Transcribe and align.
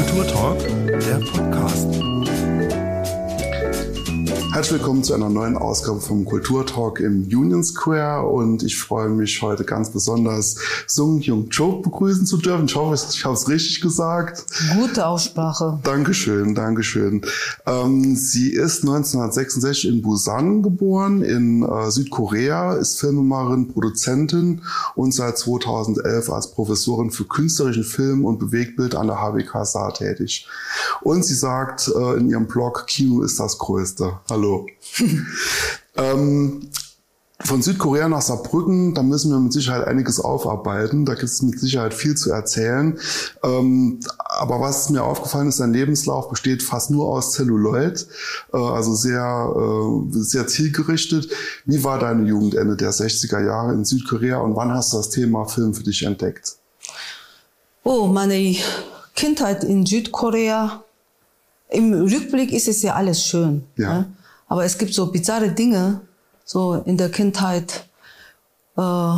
Kulturtalk, 0.00 0.58
der 0.86 1.18
Podcast. 1.30 2.09
Herzlich 4.60 4.80
willkommen 4.80 5.02
zu 5.02 5.14
einer 5.14 5.30
neuen 5.30 5.56
Ausgabe 5.56 6.02
vom 6.02 6.26
Kulturtalk 6.26 7.00
im 7.00 7.22
Union 7.22 7.64
Square 7.64 8.26
und 8.26 8.62
ich 8.62 8.78
freue 8.78 9.08
mich 9.08 9.40
heute 9.40 9.64
ganz 9.64 9.88
besonders, 9.88 10.56
Sung 10.86 11.20
Jung 11.20 11.48
Cho 11.48 11.80
begrüßen 11.80 12.26
zu 12.26 12.36
dürfen. 12.36 12.66
Ich 12.66 12.76
hoffe, 12.76 12.94
ich 13.10 13.24
habe 13.24 13.32
es 13.32 13.48
richtig 13.48 13.80
gesagt. 13.80 14.44
Gute 14.78 15.06
Aussprache. 15.06 15.80
Dankeschön, 15.82 16.54
Dankeschön. 16.54 17.22
Ähm, 17.64 18.14
sie 18.14 18.52
ist 18.52 18.82
1966 18.82 19.88
in 19.88 20.02
Busan 20.02 20.62
geboren, 20.62 21.22
in 21.22 21.62
äh, 21.62 21.90
Südkorea, 21.90 22.74
ist 22.74 23.00
Filmemacherin, 23.00 23.72
Produzentin 23.72 24.60
und 24.94 25.14
seit 25.14 25.38
2011 25.38 26.28
als 26.28 26.50
Professorin 26.50 27.10
für 27.10 27.24
künstlerischen 27.24 27.84
Film 27.84 28.26
und 28.26 28.38
Bewegtbild 28.38 28.94
an 28.94 29.06
der 29.06 29.22
HWK 29.22 29.64
Saar 29.64 29.94
tätig. 29.94 30.46
Und 31.00 31.24
sie 31.24 31.34
sagt 31.34 31.88
äh, 31.88 32.18
in 32.18 32.28
ihrem 32.28 32.46
Blog, 32.46 32.86
Kino 32.86 33.22
ist 33.22 33.40
das 33.40 33.56
Größte. 33.56 34.18
Hallo. 34.28 34.49
Ähm, 35.96 36.70
von 37.42 37.62
Südkorea 37.62 38.08
nach 38.08 38.20
Saarbrücken, 38.20 38.94
da 38.94 39.02
müssen 39.02 39.30
wir 39.30 39.38
mit 39.38 39.52
Sicherheit 39.52 39.86
einiges 39.86 40.20
aufarbeiten. 40.20 41.06
Da 41.06 41.14
gibt 41.14 41.24
es 41.24 41.40
mit 41.40 41.58
Sicherheit 41.58 41.94
viel 41.94 42.14
zu 42.14 42.30
erzählen. 42.30 42.98
Ähm, 43.42 44.00
aber 44.16 44.60
was 44.60 44.90
mir 44.90 45.02
aufgefallen 45.02 45.48
ist, 45.48 45.58
dein 45.58 45.72
Lebenslauf 45.72 46.28
besteht 46.28 46.62
fast 46.62 46.90
nur 46.90 47.06
aus 47.08 47.32
Celluloid, 47.32 48.06
äh, 48.52 48.56
also 48.58 48.94
sehr, 48.94 49.54
äh, 49.56 50.20
sehr 50.20 50.46
zielgerichtet. 50.46 51.30
Wie 51.64 51.82
war 51.82 51.98
deine 51.98 52.28
Jugend 52.28 52.54
Ende 52.54 52.76
der 52.76 52.92
60er 52.92 53.44
Jahre 53.44 53.72
in 53.72 53.86
Südkorea 53.86 54.38
und 54.38 54.54
wann 54.54 54.72
hast 54.72 54.92
du 54.92 54.98
das 54.98 55.08
Thema 55.08 55.46
Film 55.46 55.72
für 55.72 55.82
dich 55.82 56.02
entdeckt? 56.02 56.56
Oh, 57.84 58.06
meine 58.06 58.54
Kindheit 59.16 59.64
in 59.64 59.86
Südkorea. 59.86 60.84
Im 61.70 61.94
Rückblick 61.94 62.52
ist 62.52 62.68
es 62.68 62.82
ja 62.82 62.94
alles 62.94 63.24
schön. 63.24 63.64
Ja. 63.76 64.00
Ne? 64.00 64.12
Aber 64.50 64.64
es 64.64 64.76
gibt 64.76 64.92
so 64.92 65.06
bizarre 65.06 65.52
Dinge, 65.52 66.00
so 66.44 66.82
in 66.84 66.96
der 66.96 67.08
Kindheit. 67.08 67.88
Äh, 68.76 69.12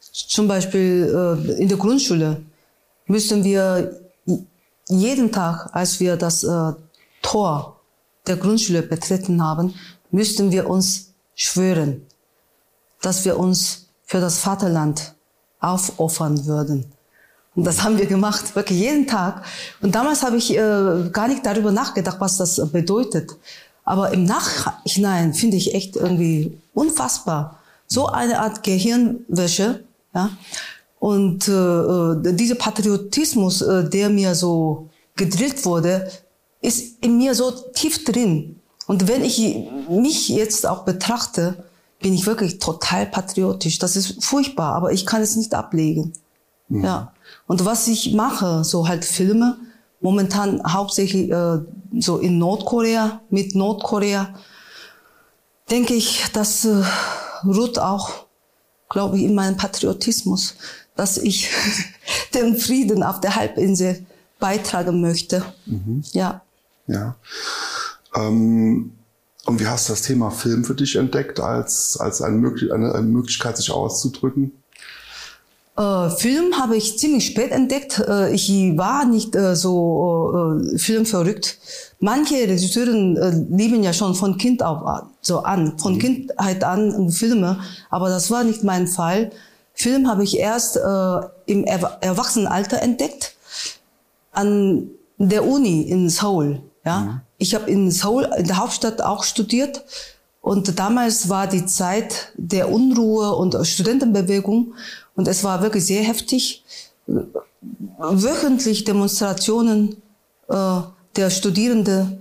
zum 0.00 0.48
Beispiel 0.48 0.92
äh, 1.08 1.62
in 1.62 1.68
der 1.68 1.78
Grundschule 1.78 2.42
müssten 3.06 3.44
wir 3.44 4.00
jeden 4.88 5.30
Tag, 5.30 5.70
als 5.72 6.00
wir 6.00 6.16
das 6.16 6.42
äh, 6.42 6.72
Tor 7.22 7.76
der 8.26 8.36
Grundschule 8.36 8.82
betreten 8.82 9.40
haben, 9.40 9.74
müssten 10.10 10.50
wir 10.50 10.68
uns 10.68 11.12
schwören, 11.36 12.04
dass 13.00 13.24
wir 13.24 13.38
uns 13.38 13.86
für 14.04 14.20
das 14.20 14.38
Vaterland 14.38 15.14
aufopfern 15.60 16.44
würden. 16.46 16.86
Und 17.54 17.64
das 17.64 17.84
haben 17.84 17.98
wir 17.98 18.06
gemacht, 18.06 18.56
wirklich 18.56 18.80
jeden 18.80 19.06
Tag. 19.06 19.44
Und 19.80 19.94
damals 19.94 20.24
habe 20.24 20.38
ich 20.38 20.56
äh, 20.56 21.08
gar 21.12 21.28
nicht 21.28 21.46
darüber 21.46 21.70
nachgedacht, 21.70 22.16
was 22.18 22.38
das 22.38 22.60
bedeutet. 22.72 23.36
Aber 23.84 24.12
im 24.12 24.24
Nachhinein 24.24 25.34
finde 25.34 25.56
ich 25.56 25.74
echt 25.74 25.96
irgendwie 25.96 26.58
unfassbar. 26.74 27.58
So 27.86 28.06
eine 28.06 28.40
Art 28.40 28.62
Gehirnwäsche, 28.62 29.84
ja. 30.14 30.30
Und 30.98 31.48
äh, 31.48 31.52
äh, 31.52 32.34
dieser 32.34 32.56
Patriotismus, 32.56 33.62
äh, 33.62 33.88
der 33.88 34.10
mir 34.10 34.34
so 34.34 34.90
gedrillt 35.16 35.64
wurde, 35.64 36.10
ist 36.60 37.02
in 37.02 37.16
mir 37.16 37.34
so 37.34 37.50
tief 37.50 38.04
drin. 38.04 38.60
Und 38.86 39.08
wenn 39.08 39.24
ich 39.24 39.38
mich 39.88 40.28
jetzt 40.28 40.66
auch 40.66 40.84
betrachte, 40.84 41.64
bin 42.00 42.12
ich 42.12 42.26
wirklich 42.26 42.58
total 42.58 43.06
patriotisch. 43.06 43.78
Das 43.78 43.96
ist 43.96 44.22
furchtbar, 44.22 44.74
aber 44.74 44.92
ich 44.92 45.06
kann 45.06 45.22
es 45.22 45.36
nicht 45.36 45.54
ablegen. 45.54 46.12
Mhm. 46.68 46.84
Ja. 46.84 47.12
Und 47.46 47.64
was 47.64 47.88
ich 47.88 48.12
mache, 48.12 48.64
so 48.64 48.88
halt 48.88 49.04
Filme, 49.04 49.56
momentan 50.00 50.62
hauptsächlich 50.66 51.30
äh, 51.30 51.58
so 51.98 52.18
in 52.18 52.38
Nordkorea, 52.38 53.20
mit 53.30 53.54
Nordkorea, 53.54 54.34
denke 55.70 55.94
ich, 55.94 56.24
das 56.32 56.64
äh, 56.64 56.82
ruht 57.44 57.78
auch, 57.78 58.26
glaube 58.88 59.18
ich, 59.18 59.24
in 59.24 59.34
meinem 59.34 59.56
Patriotismus, 59.56 60.54
dass 60.96 61.18
ich 61.18 61.50
den 62.34 62.56
Frieden 62.56 63.02
auf 63.02 63.20
der 63.20 63.36
Halbinsel 63.36 64.04
beitragen 64.38 65.00
möchte. 65.00 65.44
Mhm. 65.66 66.02
Ja. 66.12 66.42
Ja. 66.86 67.14
Ähm, 68.14 68.92
und 69.46 69.60
wie 69.60 69.66
hast 69.66 69.88
du 69.88 69.92
das 69.92 70.02
Thema 70.02 70.30
Film 70.30 70.64
für 70.64 70.74
dich 70.74 70.96
entdeckt 70.96 71.40
als, 71.40 71.96
als 71.98 72.20
eine, 72.22 72.52
eine, 72.72 72.94
eine 72.94 73.06
Möglichkeit, 73.06 73.56
sich 73.56 73.70
auszudrücken? 73.70 74.52
Äh, 75.80 76.10
Film 76.10 76.58
habe 76.60 76.76
ich 76.76 76.98
ziemlich 76.98 77.24
spät 77.24 77.52
entdeckt. 77.52 77.98
Äh, 78.06 78.34
ich 78.34 78.50
war 78.76 79.06
nicht 79.06 79.34
äh, 79.34 79.56
so 79.56 80.60
filmverrückt. 80.76 81.58
Manche 82.00 82.34
Regisseure 82.34 82.92
lieben 83.50 83.82
ja 83.82 83.92
schon 83.92 84.14
von 84.14 84.36
Kind 84.36 84.62
auf 84.62 85.04
so 85.22 85.42
an, 85.42 85.78
von 85.78 85.94
mhm. 85.94 85.98
Kindheit 85.98 86.64
an 86.64 87.10
Filme, 87.10 87.60
aber 87.88 88.08
das 88.08 88.30
war 88.30 88.44
nicht 88.44 88.62
mein 88.64 88.86
Fall. 88.86 89.30
Film 89.74 90.08
habe 90.08 90.24
ich 90.24 90.38
erst 90.38 90.76
im 91.46 91.64
er 91.64 91.98
Erwachsenenalter 92.00 92.80
entdeckt 92.80 93.34
an 94.32 94.88
der 95.18 95.46
Uni 95.46 95.82
in 95.82 96.08
Seoul. 96.08 96.62
Ja, 96.86 97.00
mhm. 97.00 97.20
ich 97.36 97.54
habe 97.54 97.70
in 97.70 97.90
Seoul 97.90 98.28
in 98.38 98.46
der 98.46 98.56
Hauptstadt 98.56 99.02
auch 99.02 99.22
studiert 99.22 99.82
und 100.40 100.78
damals 100.78 101.28
war 101.28 101.46
die 101.46 101.66
Zeit 101.66 102.32
der 102.36 102.72
Unruhe 102.72 103.34
und 103.36 103.54
Studentenbewegung 103.66 104.72
und 105.20 105.28
es 105.28 105.44
war 105.44 105.60
wirklich 105.60 105.84
sehr 105.84 106.02
heftig. 106.02 106.64
Wöchentlich 107.98 108.84
Demonstrationen 108.84 109.96
äh, 110.48 110.80
der 111.14 111.28
Studierende, 111.28 112.18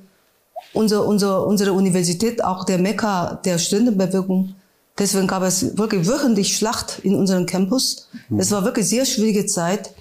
unser, 0.74 1.06
unser, 1.06 1.48
unsere 1.48 1.72
Universität, 1.72 2.44
auch 2.44 2.66
der 2.66 2.78
Mekka 2.78 3.40
der 3.46 3.58
Studentenbewegung. 3.58 4.54
Deswegen 4.98 5.28
gab 5.28 5.44
es 5.44 5.78
wirklich 5.78 6.10
wöchentlich 6.10 6.58
Schlacht 6.58 7.00
in 7.04 7.16
unserem 7.16 7.46
Campus. 7.46 8.10
Mhm. 8.28 8.42
Es 8.42 8.52
war 8.52 8.66
wirklich 8.66 8.90
sehr 8.90 9.06
schwierige 9.06 9.46
Zeit. 9.46 9.92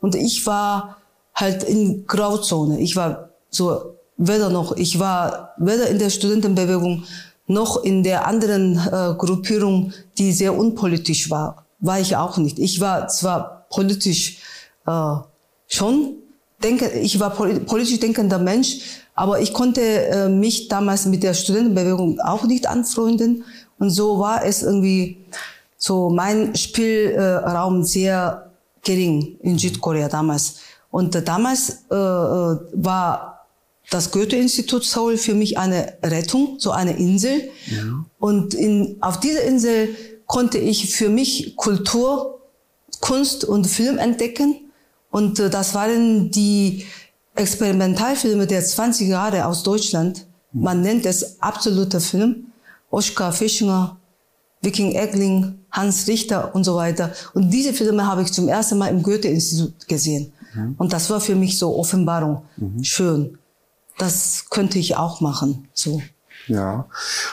Und 0.00 0.14
ich 0.14 0.46
war 0.46 0.98
halt 1.34 1.64
in 1.64 2.06
Grauzone. 2.06 2.78
Ich 2.78 2.94
war 2.94 3.30
so 3.50 3.96
weder 4.16 4.48
noch, 4.48 4.76
ich 4.76 5.00
war 5.00 5.54
weder 5.58 5.88
in 5.88 5.98
der 5.98 6.10
Studentenbewegung 6.10 7.02
noch 7.48 7.82
in 7.82 8.04
der 8.04 8.28
anderen 8.28 8.78
äh, 8.78 9.14
Gruppierung, 9.18 9.92
die 10.18 10.30
sehr 10.30 10.56
unpolitisch 10.56 11.28
war 11.30 11.63
war 11.80 12.00
ich 12.00 12.16
auch 12.16 12.38
nicht. 12.38 12.58
Ich 12.58 12.80
war 12.80 13.08
zwar 13.08 13.66
politisch 13.70 14.38
äh, 14.86 15.14
schon, 15.66 16.16
denke, 16.62 16.88
ich 16.90 17.20
war 17.20 17.30
politisch 17.30 18.00
denkender 18.00 18.38
Mensch, 18.38 18.78
aber 19.14 19.40
ich 19.40 19.52
konnte 19.52 19.80
äh, 19.80 20.28
mich 20.28 20.68
damals 20.68 21.06
mit 21.06 21.22
der 21.22 21.34
Studentenbewegung 21.34 22.20
auch 22.20 22.44
nicht 22.44 22.66
anfreunden. 22.66 23.44
Und 23.78 23.90
so 23.90 24.18
war 24.18 24.44
es 24.44 24.62
irgendwie 24.62 25.18
so 25.76 26.10
mein 26.10 26.54
Spielraum 26.56 27.80
äh, 27.80 27.84
sehr 27.84 28.50
gering 28.82 29.36
in 29.42 29.58
Südkorea 29.58 30.08
damals. 30.08 30.56
Und 30.90 31.14
äh, 31.14 31.22
damals 31.22 31.84
äh, 31.90 31.94
war 31.94 33.46
das 33.90 34.10
Goethe-Institut 34.10 34.84
Seoul 34.84 35.16
für 35.16 35.34
mich 35.34 35.58
eine 35.58 35.94
Rettung, 36.02 36.56
so 36.58 36.70
eine 36.70 36.96
Insel. 36.96 37.50
Ja. 37.66 38.04
Und 38.18 38.54
in, 38.54 38.96
auf 39.00 39.20
dieser 39.20 39.42
Insel 39.42 39.90
konnte 40.26 40.58
ich 40.58 40.94
für 40.94 41.08
mich 41.08 41.56
Kultur, 41.56 42.40
Kunst 43.00 43.44
und 43.44 43.66
Film 43.66 43.98
entdecken. 43.98 44.70
Und 45.10 45.38
äh, 45.38 45.50
das 45.50 45.74
waren 45.74 46.30
die 46.30 46.86
Experimentalfilme 47.34 48.46
der 48.46 48.64
20 48.64 49.08
Jahre 49.08 49.46
aus 49.46 49.62
Deutschland. 49.62 50.26
Man 50.52 50.82
nennt 50.82 51.04
es 51.04 51.40
absoluter 51.40 52.00
Film. 52.00 52.46
Oskar 52.90 53.32
Fischner, 53.32 53.96
Viking 54.62 54.94
Egling, 54.94 55.58
Hans 55.70 56.06
Richter 56.06 56.54
und 56.54 56.64
so 56.64 56.76
weiter. 56.76 57.12
Und 57.34 57.50
diese 57.50 57.72
Filme 57.72 58.06
habe 58.06 58.22
ich 58.22 58.32
zum 58.32 58.48
ersten 58.48 58.78
Mal 58.78 58.88
im 58.88 59.02
Goethe-Institut 59.02 59.88
gesehen. 59.88 60.32
Mhm. 60.54 60.76
Und 60.78 60.92
das 60.92 61.10
war 61.10 61.20
für 61.20 61.34
mich 61.34 61.58
so 61.58 61.76
Offenbarung. 61.76 62.42
Mhm. 62.56 62.84
Schön. 62.84 63.38
Das 63.98 64.46
könnte 64.50 64.78
ich 64.78 64.96
auch 64.96 65.20
machen. 65.20 65.68
So. 65.74 66.00
Ja, 66.46 66.88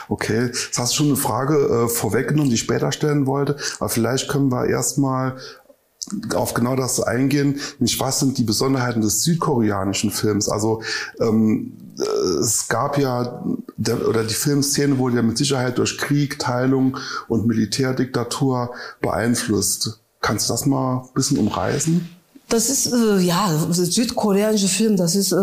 okay. 0.08 0.46
Jetzt 0.46 0.78
hast 0.78 0.92
du 0.92 0.96
schon 0.96 1.06
eine 1.08 1.16
Frage 1.16 1.54
äh, 1.54 1.88
vorweggenommen, 1.88 2.48
die 2.48 2.54
ich 2.54 2.60
später 2.60 2.92
stellen 2.92 3.26
wollte. 3.26 3.56
Aber 3.78 3.88
vielleicht 3.88 4.28
können 4.28 4.50
wir 4.50 4.66
erstmal 4.66 5.36
auf 6.34 6.54
genau 6.54 6.76
das 6.76 7.00
eingehen. 7.00 7.60
Nämlich, 7.78 8.00
was 8.00 8.20
sind 8.20 8.38
die 8.38 8.44
Besonderheiten 8.44 9.02
des 9.02 9.22
südkoreanischen 9.22 10.10
Films? 10.10 10.48
Also 10.48 10.82
ähm, 11.20 11.72
äh, 11.98 12.02
es 12.40 12.68
gab 12.68 12.98
ja, 12.98 13.44
der, 13.76 14.08
oder 14.08 14.24
die 14.24 14.34
Filmszene 14.34 14.98
wurde 14.98 15.16
ja 15.16 15.22
mit 15.22 15.38
Sicherheit 15.38 15.78
durch 15.78 15.98
Krieg, 15.98 16.38
Teilung 16.38 16.96
und 17.28 17.46
Militärdiktatur 17.46 18.74
beeinflusst. 19.00 20.00
Kannst 20.20 20.48
du 20.48 20.54
das 20.54 20.66
mal 20.66 21.02
ein 21.02 21.14
bisschen 21.14 21.38
umreißen? 21.38 22.08
Das 22.52 22.68
ist 22.68 22.92
äh, 22.92 23.18
ja 23.20 23.48
südkoreanische 23.70 24.68
Film. 24.68 24.98
Das 24.98 25.14
ist 25.14 25.32
äh, 25.32 25.36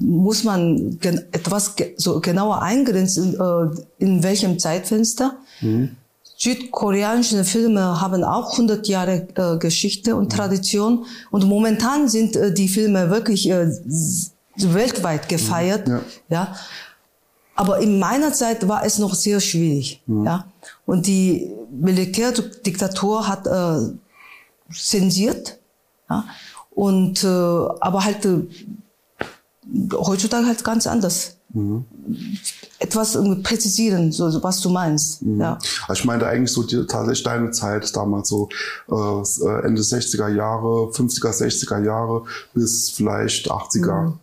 muss 0.00 0.44
man 0.44 0.96
etwas 1.32 1.74
ge 1.74 1.94
so 1.96 2.20
genauer 2.20 2.62
eingrenzen, 2.62 3.34
äh, 3.34 4.04
in 4.04 4.22
welchem 4.22 4.56
Zeitfenster. 4.60 5.38
Mhm. 5.60 5.96
südkoreanische 6.38 7.42
Filme 7.44 8.00
haben 8.00 8.22
auch 8.22 8.52
100 8.52 8.86
Jahre 8.86 9.26
äh, 9.34 9.58
Geschichte 9.58 10.14
und 10.14 10.30
Tradition. 10.30 11.06
Und 11.32 11.44
momentan 11.46 12.08
sind 12.08 12.36
äh, 12.36 12.54
die 12.54 12.68
Filme 12.68 13.10
wirklich 13.10 13.50
äh, 13.50 13.68
weltweit 14.56 15.28
gefeiert. 15.28 15.88
Ja. 15.88 16.00
ja. 16.28 16.56
Aber 17.56 17.80
in 17.80 17.98
meiner 17.98 18.32
Zeit 18.32 18.68
war 18.68 18.84
es 18.84 18.98
noch 18.98 19.14
sehr 19.14 19.40
schwierig. 19.40 20.00
Mhm. 20.06 20.24
Ja. 20.26 20.46
Und 20.84 21.08
die 21.08 21.50
Militärdiktatur 21.72 23.26
hat 23.26 23.48
äh, 23.48 23.92
zensiert. 24.72 25.58
Ja. 26.08 26.24
Und 26.70 27.24
äh, 27.24 27.26
aber 27.26 28.04
halt 28.04 28.24
äh, 28.24 28.42
heutzutage 29.94 30.46
halt 30.46 30.62
ganz 30.64 30.86
anders. 30.86 31.36
Mhm. 31.52 31.84
Etwas 32.78 33.18
präzisieren, 33.42 34.12
so, 34.12 34.42
was 34.42 34.60
du 34.60 34.68
meinst. 34.68 35.22
Mhm. 35.22 35.40
Ja. 35.40 35.58
Also 35.88 36.00
ich 36.00 36.04
meinte 36.04 36.26
eigentlich 36.26 36.52
so 36.52 36.62
die, 36.62 36.86
tatsächlich 36.86 37.24
deine 37.24 37.50
Zeit 37.50 37.96
damals 37.96 38.28
so 38.28 38.48
äh, 38.90 39.66
Ende 39.66 39.82
60er 39.82 40.28
Jahre, 40.28 40.90
50er, 40.90 41.32
60er 41.32 41.82
Jahre 41.82 42.24
bis 42.52 42.90
vielleicht 42.90 43.50
80er. 43.50 44.02
Mhm. 44.02 44.18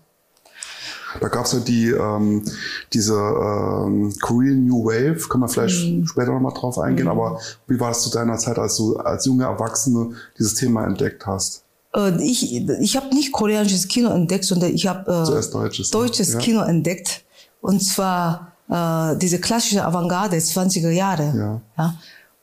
Da 1.20 1.28
gab 1.28 1.46
es 1.46 1.54
ja 1.54 1.60
die, 1.60 1.90
ähm, 1.90 2.44
diese 2.92 3.16
ähm, 3.16 4.14
Korean 4.20 4.66
New 4.66 4.86
Wave, 4.86 5.28
können 5.30 5.44
wir 5.44 5.48
vielleicht 5.48 5.86
mhm. 5.86 6.08
später 6.08 6.34
nochmal 6.34 6.54
drauf 6.54 6.80
eingehen, 6.80 7.06
mhm. 7.06 7.12
aber 7.12 7.40
wie 7.68 7.80
war 7.80 7.92
es 7.92 8.02
zu 8.02 8.10
deiner 8.10 8.38
Zeit, 8.38 8.58
als 8.58 8.78
du 8.78 8.98
als 8.98 9.26
junge 9.26 9.44
Erwachsene 9.44 10.16
dieses 10.38 10.56
Thema 10.56 10.86
entdeckt 10.86 11.26
hast? 11.26 11.63
Äh, 11.96 12.24
ich, 12.24 12.54
ich 12.56 12.96
habe 12.96 13.14
nicht 13.14 13.32
koreanisches 13.32 13.88
Kino 13.88 14.10
entdeckt, 14.10 14.46
sondern 14.46 14.74
ich 14.74 14.88
habe 14.88 15.12
äh, 15.12 15.52
deutsches, 15.52 15.90
deutsches 15.90 16.34
ja. 16.34 16.40
Kino 16.40 16.62
entdeckt. 16.62 17.24
Und 17.62 17.82
zwar 17.82 18.54
äh, 18.70 19.18
diese 19.18 19.40
klassische 19.40 19.84
Avantgarde 19.84 20.38
20er 20.38 20.90
Jahre. 20.90 21.34
Ja. 21.36 21.62
ja. 21.78 21.96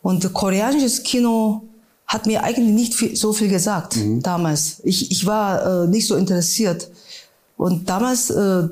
Und 0.03 0.33
koreanisches 0.33 1.03
Kino 1.03 1.63
hat 2.07 2.27
mir 2.27 2.43
eigentlich 2.43 2.71
nicht 2.71 2.95
viel, 2.95 3.15
so 3.15 3.33
viel 3.33 3.49
gesagt 3.49 3.97
mhm. 3.97 4.23
damals. 4.23 4.81
Ich, 4.83 5.11
ich 5.11 5.27
war 5.27 5.85
äh, 5.85 5.87
nicht 5.87 6.07
so 6.07 6.17
interessiert. 6.17 6.91
Und 7.57 7.89
damals 7.89 8.31
äh, 8.31 8.69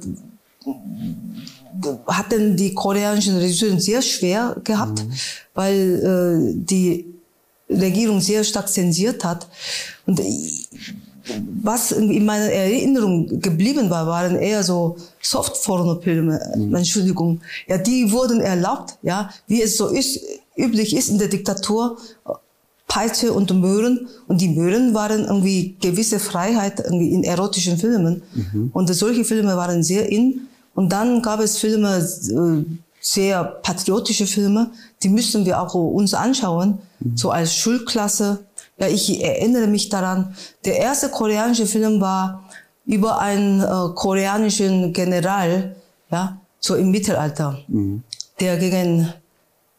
hatten 2.06 2.56
die 2.56 2.74
koreanischen 2.74 3.36
Regisseure 3.36 3.80
sehr 3.80 4.02
schwer 4.02 4.56
gehabt, 4.64 5.04
mhm. 5.04 5.12
weil 5.54 5.76
äh, 5.76 6.54
die 6.56 7.06
Regierung 7.70 8.20
sehr 8.20 8.42
stark 8.44 8.68
zensiert 8.68 9.24
hat. 9.24 9.46
Und 10.08 10.20
was 11.62 11.92
in 11.92 12.24
meiner 12.24 12.50
Erinnerung 12.50 13.40
geblieben 13.40 13.90
war, 13.90 14.06
waren 14.06 14.36
eher 14.36 14.62
so 14.62 14.96
Soft-Porno-Filme, 15.20 16.40
mhm. 16.56 16.74
Entschuldigung. 16.74 17.40
Ja, 17.68 17.76
die 17.76 18.10
wurden 18.10 18.40
erlaubt, 18.40 18.96
ja, 19.02 19.28
wie 19.46 19.60
es 19.62 19.76
so 19.76 19.88
ist, 19.88 20.20
üblich 20.56 20.96
ist 20.96 21.10
in 21.10 21.18
der 21.18 21.28
Diktatur, 21.28 21.98
Peitsche 22.88 23.34
und 23.34 23.52
Möhren. 23.54 24.08
Und 24.26 24.40
die 24.40 24.48
Möhren 24.48 24.94
waren 24.94 25.26
irgendwie 25.26 25.76
gewisse 25.78 26.18
Freiheit 26.18 26.80
irgendwie 26.80 27.12
in 27.12 27.22
erotischen 27.22 27.76
Filmen. 27.76 28.22
Mhm. 28.34 28.70
Und 28.72 28.92
solche 28.94 29.24
Filme 29.24 29.54
waren 29.56 29.82
sehr 29.82 30.10
in. 30.10 30.48
Und 30.74 30.90
dann 30.90 31.20
gab 31.20 31.40
es 31.40 31.58
Filme, 31.58 31.98
äh, 31.98 32.64
sehr 33.00 33.44
patriotische 33.44 34.26
Filme, 34.26 34.70
die 35.02 35.08
müssen 35.08 35.44
wir 35.44 35.60
auch 35.60 35.74
uns 35.74 36.14
anschauen, 36.14 36.78
mhm. 37.00 37.16
so 37.16 37.30
als 37.30 37.54
Schulklasse. 37.54 38.40
Ja, 38.78 38.86
ich 38.86 39.22
erinnere 39.22 39.66
mich 39.66 39.88
daran, 39.88 40.34
der 40.64 40.78
erste 40.78 41.08
koreanische 41.08 41.66
Film 41.66 42.00
war 42.00 42.44
über 42.86 43.18
einen 43.18 43.60
äh, 43.60 43.94
koreanischen 43.94 44.92
General, 44.92 45.76
ja, 46.10 46.40
so 46.60 46.74
im 46.74 46.90
Mittelalter, 46.90 47.58
mhm. 47.68 48.02
der 48.40 48.56
gegen 48.56 49.12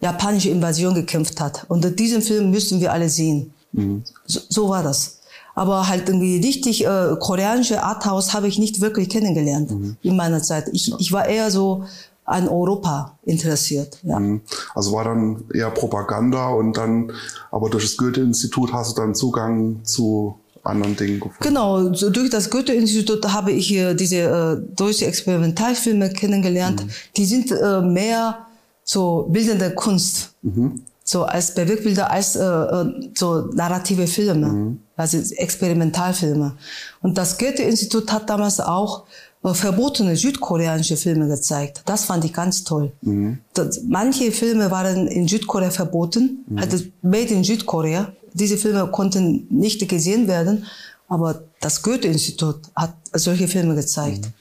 japanische 0.02 0.50
Invasion 0.50 0.94
gekämpft 0.94 1.40
hat. 1.42 1.66
Und 1.68 2.00
diesen 2.00 2.22
Film 2.22 2.52
müssten 2.52 2.80
wir 2.80 2.94
alle 2.94 3.10
sehen. 3.10 3.54
Mhm. 3.72 4.04
So, 4.26 4.40
so, 4.50 4.70
war 4.70 4.84
das. 4.84 5.20
Aber 5.56 5.88
halt 5.88 6.08
irgendwie 6.08 6.38
richtig 6.38 6.86
äh, 6.86 7.16
koreanische 7.20 7.84
Arthouse 7.84 8.34
habe 8.34 8.48
ich 8.48 8.60
nicht 8.60 8.80
wirklich 8.80 9.10
kennengelernt 9.10 9.72
mhm. 9.72 9.98
in 10.02 10.16
meiner 10.16 10.42
Zeit. 10.42 10.70
Ich, 10.72 10.94
ich 11.00 11.12
war 11.12 11.28
eher 11.28 11.52
so 11.52 11.86
an 12.30 12.48
Europa 12.48 13.18
interessiert. 13.24 14.00
Ja. 14.04 14.20
Mhm. 14.20 14.42
Also 14.76 14.94
war 14.94 15.04
dann 15.04 15.44
eher 15.54 15.72
Propaganda 15.72 16.50
und 16.50 16.78
dann, 16.78 17.12
aber 17.52 17.70
durch 17.70 17.86
das 17.86 17.98
Goethe-Institut 17.98 18.72
hast 18.72 18.98
du 18.98 19.02
dann 19.02 19.16
Zugang 19.16 19.84
zu 19.84 20.36
anderen 20.64 20.96
Dingen 20.96 21.20
gefunden. 21.20 21.42
Genau, 21.42 21.94
so 21.94 22.10
durch 22.10 22.30
das 22.30 22.50
Goethe-Institut 22.50 23.26
habe 23.34 23.52
ich 23.52 23.68
hier 23.68 23.94
diese 23.94 24.18
äh, 24.18 24.76
deutsche 24.76 25.06
Experimentalfilme 25.06 26.12
kennengelernt. 26.12 26.86
Mhm. 26.86 26.90
Die 27.18 27.26
sind 27.26 27.52
äh, 27.52 27.82
mehr 27.82 28.46
so 28.84 29.28
bildende 29.30 29.72
Kunst. 29.72 30.34
Mhm. 30.42 30.84
So 31.04 31.24
als 31.24 31.56
Bewegbilder, 31.56 32.12
als 32.12 32.36
äh, 32.36 32.44
äh, 32.44 33.10
so 33.16 33.50
narrative 33.54 34.06
Filme, 34.06 34.48
mhm. 34.48 34.80
also 34.96 35.18
Experimentalfilme. 35.18 36.56
Und 37.02 37.18
das 37.18 37.38
Goethe-Institut 37.40 38.12
hat 38.12 38.30
damals 38.30 38.60
auch 38.60 39.06
verbotene 39.44 40.16
südkoreanische 40.16 40.98
Filme 40.98 41.28
gezeigt. 41.28 41.82
Das 41.86 42.06
fand 42.06 42.26
ich 42.26 42.34
ganz 42.34 42.64
toll. 42.64 42.92
Mhm. 43.02 43.40
Das, 43.54 43.82
manche 43.88 44.32
Filme 44.32 44.70
waren 44.70 45.08
in 45.08 45.28
Südkorea 45.28 45.72
verboten, 45.72 46.46
mhm. 46.48 46.58
also 46.58 46.84
made 47.02 47.34
in 47.34 47.44
Südkorea. 47.44 48.12
Diese 48.34 48.58
Filme 48.58 48.88
konnten 48.88 49.48
nicht 49.50 49.88
gesehen 49.88 50.28
werden, 50.28 50.66
aber 51.08 51.44
das 51.62 51.82
Goethe-Institut 51.82 52.58
hat 52.76 52.94
solche 53.14 53.48
Filme 53.48 53.76
gezeigt. 53.76 54.26
Mhm. 54.26 54.34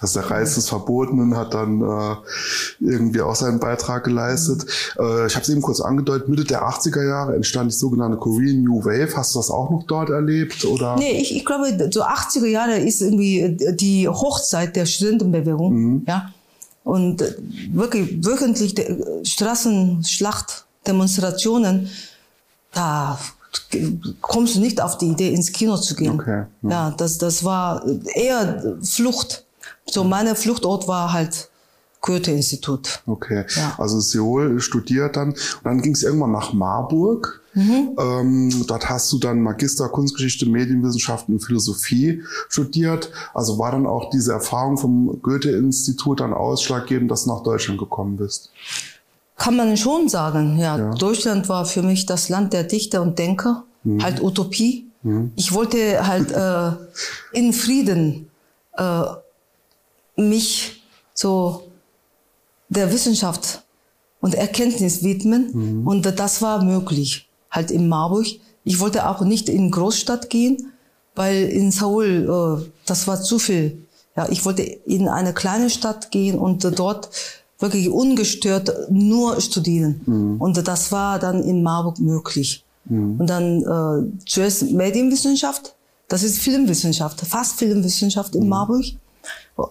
Also 0.00 0.20
der 0.20 0.30
Reis 0.30 0.54
des 0.54 0.68
Verbotenen 0.68 1.36
hat 1.36 1.54
dann 1.54 1.80
äh, 1.80 2.16
irgendwie 2.80 3.20
auch 3.20 3.34
seinen 3.34 3.58
Beitrag 3.58 4.04
geleistet. 4.04 4.64
Äh, 4.98 5.26
ich 5.26 5.34
habe 5.34 5.42
es 5.42 5.48
eben 5.48 5.62
kurz 5.62 5.80
angedeutet, 5.80 6.28
Mitte 6.28 6.44
der 6.44 6.62
80er 6.62 7.06
Jahre 7.06 7.34
entstand 7.34 7.72
die 7.72 7.76
sogenannte 7.76 8.16
Korean 8.16 8.62
New 8.62 8.84
Wave. 8.84 9.16
Hast 9.16 9.34
du 9.34 9.40
das 9.40 9.50
auch 9.50 9.70
noch 9.70 9.84
dort 9.86 10.10
erlebt? 10.10 10.64
Oder? 10.64 10.96
Nee, 10.96 11.20
ich, 11.20 11.34
ich 11.34 11.44
glaube, 11.44 11.90
so 11.92 12.04
80er 12.04 12.46
Jahre 12.46 12.78
ist 12.78 13.00
irgendwie 13.00 13.56
die 13.74 14.08
Hochzeit 14.08 14.76
der 14.76 14.86
Studentenbewegung. 14.86 15.74
Mhm. 15.74 16.02
Ja? 16.06 16.32
Und 16.84 17.22
wirklich 17.72 18.24
wöchentlich 18.24 18.74
Straßenschlacht, 19.24 20.64
Demonstrationen, 20.86 21.90
da 22.72 23.18
kommst 24.20 24.56
du 24.56 24.60
nicht 24.60 24.80
auf 24.80 24.98
die 24.98 25.08
Idee, 25.08 25.34
ins 25.34 25.52
Kino 25.52 25.76
zu 25.76 25.94
gehen. 25.94 26.12
Okay, 26.12 26.44
ja. 26.62 26.70
ja, 26.70 26.90
das, 26.96 27.18
das 27.18 27.44
war 27.44 27.84
eher 28.14 28.78
Flucht. 28.82 29.44
So 29.90 30.04
meine 30.04 30.34
Fluchtort 30.34 30.88
war 30.88 31.12
halt 31.12 31.48
Goethe-Institut. 32.00 33.02
Okay, 33.06 33.44
ja. 33.56 33.74
also 33.78 34.00
Seoul 34.00 34.60
studiert 34.60 35.16
dann. 35.16 35.30
Und 35.30 35.64
dann 35.64 35.82
ging 35.82 35.94
es 35.94 36.02
irgendwann 36.02 36.32
nach 36.32 36.52
Marburg. 36.52 37.42
Mhm. 37.54 37.96
Ähm, 37.98 38.64
dort 38.68 38.88
hast 38.88 39.12
du 39.12 39.18
dann 39.18 39.42
Magister 39.42 39.88
Kunstgeschichte, 39.88 40.46
Medienwissenschaften 40.46 41.34
und 41.34 41.40
Philosophie 41.40 42.22
studiert. 42.48 43.10
Also 43.34 43.58
war 43.58 43.72
dann 43.72 43.86
auch 43.86 44.10
diese 44.10 44.32
Erfahrung 44.32 44.78
vom 44.78 45.20
Goethe-Institut 45.22 46.20
dann 46.20 46.32
ausschlaggebend, 46.32 47.10
dass 47.10 47.24
du 47.24 47.30
nach 47.30 47.42
Deutschland 47.42 47.80
gekommen 47.80 48.16
bist? 48.16 48.50
Kann 49.36 49.56
man 49.56 49.76
schon 49.76 50.08
sagen, 50.08 50.58
ja. 50.58 50.78
ja. 50.78 50.90
Deutschland 50.94 51.48
war 51.48 51.64
für 51.64 51.82
mich 51.82 52.06
das 52.06 52.28
Land 52.28 52.52
der 52.52 52.64
Dichter 52.64 53.02
und 53.02 53.18
Denker, 53.18 53.64
mhm. 53.82 54.02
halt 54.02 54.22
Utopie. 54.22 54.86
Mhm. 55.02 55.32
Ich 55.36 55.52
wollte 55.52 56.06
halt 56.06 56.30
äh, 56.32 57.36
in 57.36 57.52
Frieden 57.52 58.30
äh, 58.76 59.02
mich 60.18 60.82
so 61.14 61.62
der 62.68 62.92
Wissenschaft 62.92 63.62
und 64.20 64.34
Erkenntnis 64.34 65.02
widmen. 65.02 65.50
Mhm. 65.52 65.86
Und 65.86 66.18
das 66.18 66.42
war 66.42 66.62
möglich, 66.62 67.28
halt 67.50 67.70
in 67.70 67.88
Marburg. 67.88 68.26
Ich 68.64 68.80
wollte 68.80 69.08
auch 69.08 69.22
nicht 69.22 69.48
in 69.48 69.70
Großstadt 69.70 70.28
gehen, 70.28 70.72
weil 71.14 71.44
in 71.44 71.70
Seoul, 71.70 72.60
äh, 72.62 72.70
das 72.86 73.06
war 73.06 73.20
zu 73.20 73.38
viel. 73.38 73.86
Ja, 74.16 74.28
ich 74.28 74.44
wollte 74.44 74.62
in 74.62 75.08
eine 75.08 75.32
kleine 75.32 75.70
Stadt 75.70 76.10
gehen 76.10 76.38
und 76.38 76.64
dort 76.78 77.08
wirklich 77.58 77.88
ungestört 77.88 78.90
nur 78.90 79.40
studieren. 79.40 80.00
Mhm. 80.06 80.40
Und 80.40 80.66
das 80.68 80.92
war 80.92 81.18
dann 81.18 81.42
in 81.42 81.62
Marburg 81.62 81.98
möglich. 81.98 82.64
Mhm. 82.84 83.20
Und 83.20 83.26
dann 83.28 83.62
äh, 83.62 84.26
zuerst 84.26 84.70
Medienwissenschaft, 84.70 85.74
das 86.08 86.22
ist 86.22 86.38
Filmwissenschaft, 86.38 87.20
fast 87.20 87.58
Filmwissenschaft 87.58 88.34
in 88.34 88.44
mhm. 88.44 88.48
Marburg. 88.48 88.84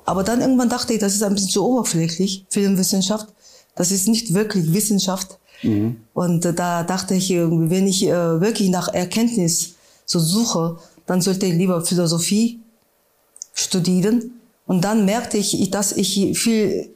Aber 0.06 0.24
dann 0.24 0.42
irgendwann 0.42 0.70
dachte 0.70 0.94
ich, 0.94 1.00
das 1.00 1.14
ist 1.14 1.24
ein 1.24 1.34
bisschen 1.34 1.50
zu 1.50 1.66
oberflächlich, 1.66 2.46
Filmwissenschaft. 2.50 3.28
Das 3.76 3.92
ist 3.92 4.08
nicht 4.08 4.34
wirklich 4.34 4.74
Wissenschaft. 4.74 5.40
Mhm. 5.64 6.02
Und 6.14 6.46
äh, 6.46 6.54
da 6.54 6.84
dachte 6.84 7.16
ich, 7.16 7.30
wenn 7.30 7.88
ich 7.88 8.06
äh, 8.06 8.42
wirklich 8.42 8.70
nach 8.70 8.90
Erkenntnis 8.90 9.76
so 10.06 10.20
suche, 10.20 10.78
dann 11.06 11.22
sollte 11.22 11.46
ich 11.46 11.54
lieber 11.54 11.84
Philosophie 11.86 12.60
studieren. 13.54 14.32
Und 14.66 14.82
dann 14.84 15.06
merkte 15.06 15.38
ich, 15.38 15.72
dass 15.72 15.94
ich 15.94 16.38
viel 16.38 16.90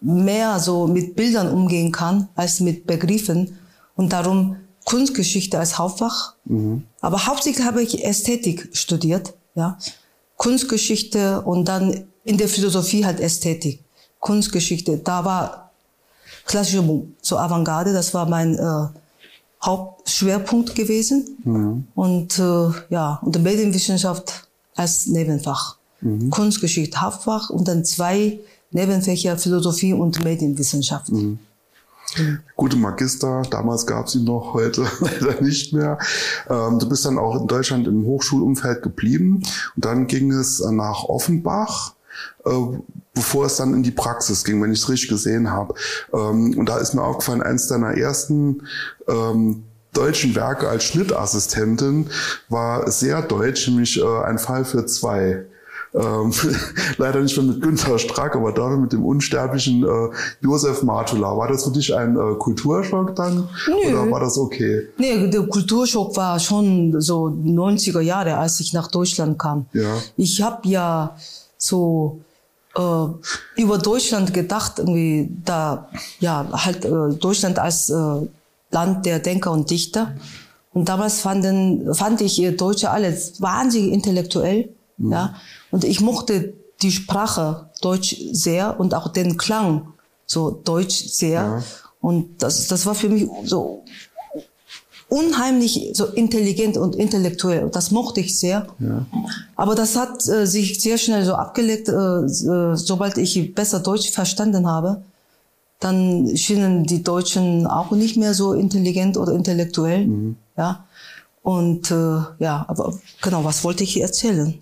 mehr 0.00 0.58
so 0.58 0.88
mit 0.88 1.14
Bildern 1.14 1.48
umgehen 1.52 1.92
kann 1.92 2.28
als 2.34 2.60
mit 2.60 2.86
Begriffen. 2.86 3.58
Und 3.94 4.12
darum 4.12 4.56
Kunstgeschichte 4.84 5.58
als 5.58 5.78
Hauptfach. 5.78 6.34
Mhm. 6.44 6.84
Aber 7.00 7.26
hauptsächlich 7.26 7.64
habe 7.64 7.82
ich 7.82 8.04
Ästhetik 8.04 8.70
studiert, 8.72 9.34
ja. 9.54 9.78
Kunstgeschichte 10.42 11.40
und 11.42 11.66
dann 11.66 12.02
in 12.24 12.36
der 12.36 12.48
Philosophie 12.48 13.04
halt 13.04 13.20
Ästhetik, 13.20 13.78
Kunstgeschichte. 14.18 14.98
Da 14.98 15.24
war 15.24 15.70
klassische 16.46 16.82
so 17.20 17.38
Avantgarde, 17.38 17.92
das 17.92 18.12
war 18.12 18.28
mein 18.28 18.58
äh, 18.58 18.88
Hauptschwerpunkt 19.64 20.74
gewesen. 20.74 21.38
Mhm. 21.44 21.86
Und 21.94 22.40
äh, 22.40 22.70
ja, 22.90 23.20
und 23.22 23.40
Medienwissenschaft 23.40 24.48
als 24.74 25.06
Nebenfach. 25.06 25.76
Mhm. 26.00 26.30
Kunstgeschichte 26.30 27.00
Hauptfach 27.00 27.48
und 27.48 27.68
dann 27.68 27.84
zwei 27.84 28.40
Nebenfächer 28.72 29.38
Philosophie 29.38 29.92
und 29.92 30.24
Medienwissenschaft. 30.24 31.12
Mhm. 31.12 31.38
Gute 32.56 32.76
Magister, 32.76 33.42
damals 33.50 33.86
gab 33.86 34.06
es 34.06 34.14
ihn 34.14 34.24
noch, 34.24 34.54
heute 34.54 34.84
leider 35.00 35.40
nicht 35.40 35.72
mehr. 35.72 35.98
Ähm, 36.48 36.78
du 36.78 36.88
bist 36.88 37.04
dann 37.04 37.18
auch 37.18 37.40
in 37.40 37.46
Deutschland 37.46 37.86
im 37.86 38.04
Hochschulumfeld 38.04 38.82
geblieben 38.82 39.42
und 39.76 39.84
dann 39.84 40.06
ging 40.06 40.30
es 40.32 40.60
nach 40.60 41.04
Offenbach, 41.04 41.94
äh, 42.44 42.50
bevor 43.14 43.46
es 43.46 43.56
dann 43.56 43.74
in 43.74 43.82
die 43.82 43.90
Praxis 43.90 44.44
ging, 44.44 44.62
wenn 44.62 44.72
ich 44.72 44.80
es 44.80 44.88
richtig 44.88 45.08
gesehen 45.08 45.50
habe. 45.50 45.74
Ähm, 46.12 46.56
und 46.58 46.68
da 46.68 46.78
ist 46.78 46.94
mir 46.94 47.02
aufgefallen, 47.02 47.42
eins 47.42 47.68
deiner 47.68 47.96
ersten 47.96 48.62
ähm, 49.08 49.64
deutschen 49.92 50.34
Werke 50.34 50.68
als 50.68 50.84
Schnittassistentin 50.84 52.10
war 52.48 52.90
sehr 52.90 53.22
deutsch, 53.22 53.68
nämlich 53.68 53.98
äh, 54.00 54.22
ein 54.24 54.38
Fall 54.38 54.64
für 54.64 54.86
zwei. 54.86 55.46
Ähm, 55.94 56.32
leider 56.96 57.20
nicht 57.20 57.36
mehr 57.36 57.46
mit 57.46 57.60
Günther 57.60 57.98
Strack, 57.98 58.34
aber 58.34 58.52
dafür 58.52 58.78
mit 58.78 58.92
dem 58.92 59.04
unsterblichen 59.04 59.84
äh, 59.84 60.08
Josef 60.40 60.82
Matula. 60.82 61.36
War 61.36 61.48
das 61.48 61.64
für 61.64 61.70
dich 61.70 61.94
ein 61.94 62.16
äh, 62.16 62.34
Kulturschock 62.38 63.14
dann? 63.14 63.48
Nö. 63.68 63.90
Oder 63.90 64.10
war 64.10 64.20
das 64.20 64.38
okay? 64.38 64.88
Nee, 64.96 65.28
der 65.28 65.42
Kulturschock 65.42 66.16
war 66.16 66.38
schon 66.40 67.00
so 67.00 67.26
90er 67.26 68.00
Jahre, 68.00 68.36
als 68.38 68.58
ich 68.60 68.72
nach 68.72 68.88
Deutschland 68.88 69.38
kam. 69.38 69.66
Ja. 69.74 69.96
Ich 70.16 70.40
habe 70.40 70.66
ja 70.66 71.14
so 71.58 72.20
äh, 72.74 73.60
über 73.60 73.78
Deutschland 73.78 74.32
gedacht, 74.32 74.78
irgendwie 74.78 75.28
da, 75.44 75.88
ja, 76.20 76.46
halt 76.52 76.84
äh, 76.84 77.14
Deutschland 77.20 77.58
als 77.58 77.90
äh, 77.90 78.26
Land 78.70 79.04
der 79.04 79.18
Denker 79.18 79.52
und 79.52 79.70
Dichter. 79.70 80.14
Und 80.72 80.88
damals 80.88 81.20
fanden, 81.20 81.94
fand 81.94 82.22
ich 82.22 82.42
äh, 82.42 82.52
Deutsche 82.52 82.90
alle 82.90 83.12
wahnsinnig 83.38 83.92
intellektuell. 83.92 84.70
Mhm. 84.96 85.12
Ja. 85.12 85.34
Und 85.72 85.82
ich 85.82 86.00
mochte 86.00 86.54
die 86.82 86.92
Sprache 86.92 87.70
Deutsch 87.80 88.16
sehr 88.30 88.78
und 88.78 88.94
auch 88.94 89.08
den 89.08 89.36
Klang 89.36 89.88
so 90.26 90.50
Deutsch 90.50 91.08
sehr. 91.08 91.32
Ja. 91.32 91.62
Und 92.00 92.42
das, 92.42 92.68
das 92.68 92.86
war 92.86 92.94
für 92.94 93.08
mich 93.08 93.28
so 93.44 93.82
unheimlich 95.08 95.90
so 95.92 96.06
intelligent 96.06 96.76
und 96.78 96.96
intellektuell. 96.96 97.68
Das 97.70 97.90
mochte 97.90 98.20
ich 98.20 98.38
sehr. 98.38 98.66
Ja. 98.78 99.04
Aber 99.56 99.74
das 99.74 99.94
hat 99.94 100.26
äh, 100.28 100.46
sich 100.46 100.80
sehr 100.80 100.96
schnell 100.96 101.24
so 101.24 101.34
abgelegt, 101.34 101.88
äh, 101.88 101.92
äh, 101.92 102.76
sobald 102.76 103.18
ich 103.18 103.54
besser 103.54 103.80
Deutsch 103.80 104.10
verstanden 104.10 104.66
habe. 104.66 105.02
Dann 105.80 106.34
schienen 106.36 106.84
die 106.84 107.02
Deutschen 107.02 107.66
auch 107.66 107.90
nicht 107.90 108.16
mehr 108.16 108.34
so 108.34 108.54
intelligent 108.54 109.16
oder 109.16 109.32
intellektuell. 109.32 110.06
Mhm. 110.06 110.36
Ja. 110.56 110.84
Und 111.42 111.90
äh, 111.90 112.20
ja, 112.38 112.64
aber 112.68 112.94
genau, 113.20 113.44
was 113.44 113.64
wollte 113.64 113.84
ich 113.84 114.00
erzählen? 114.00 114.61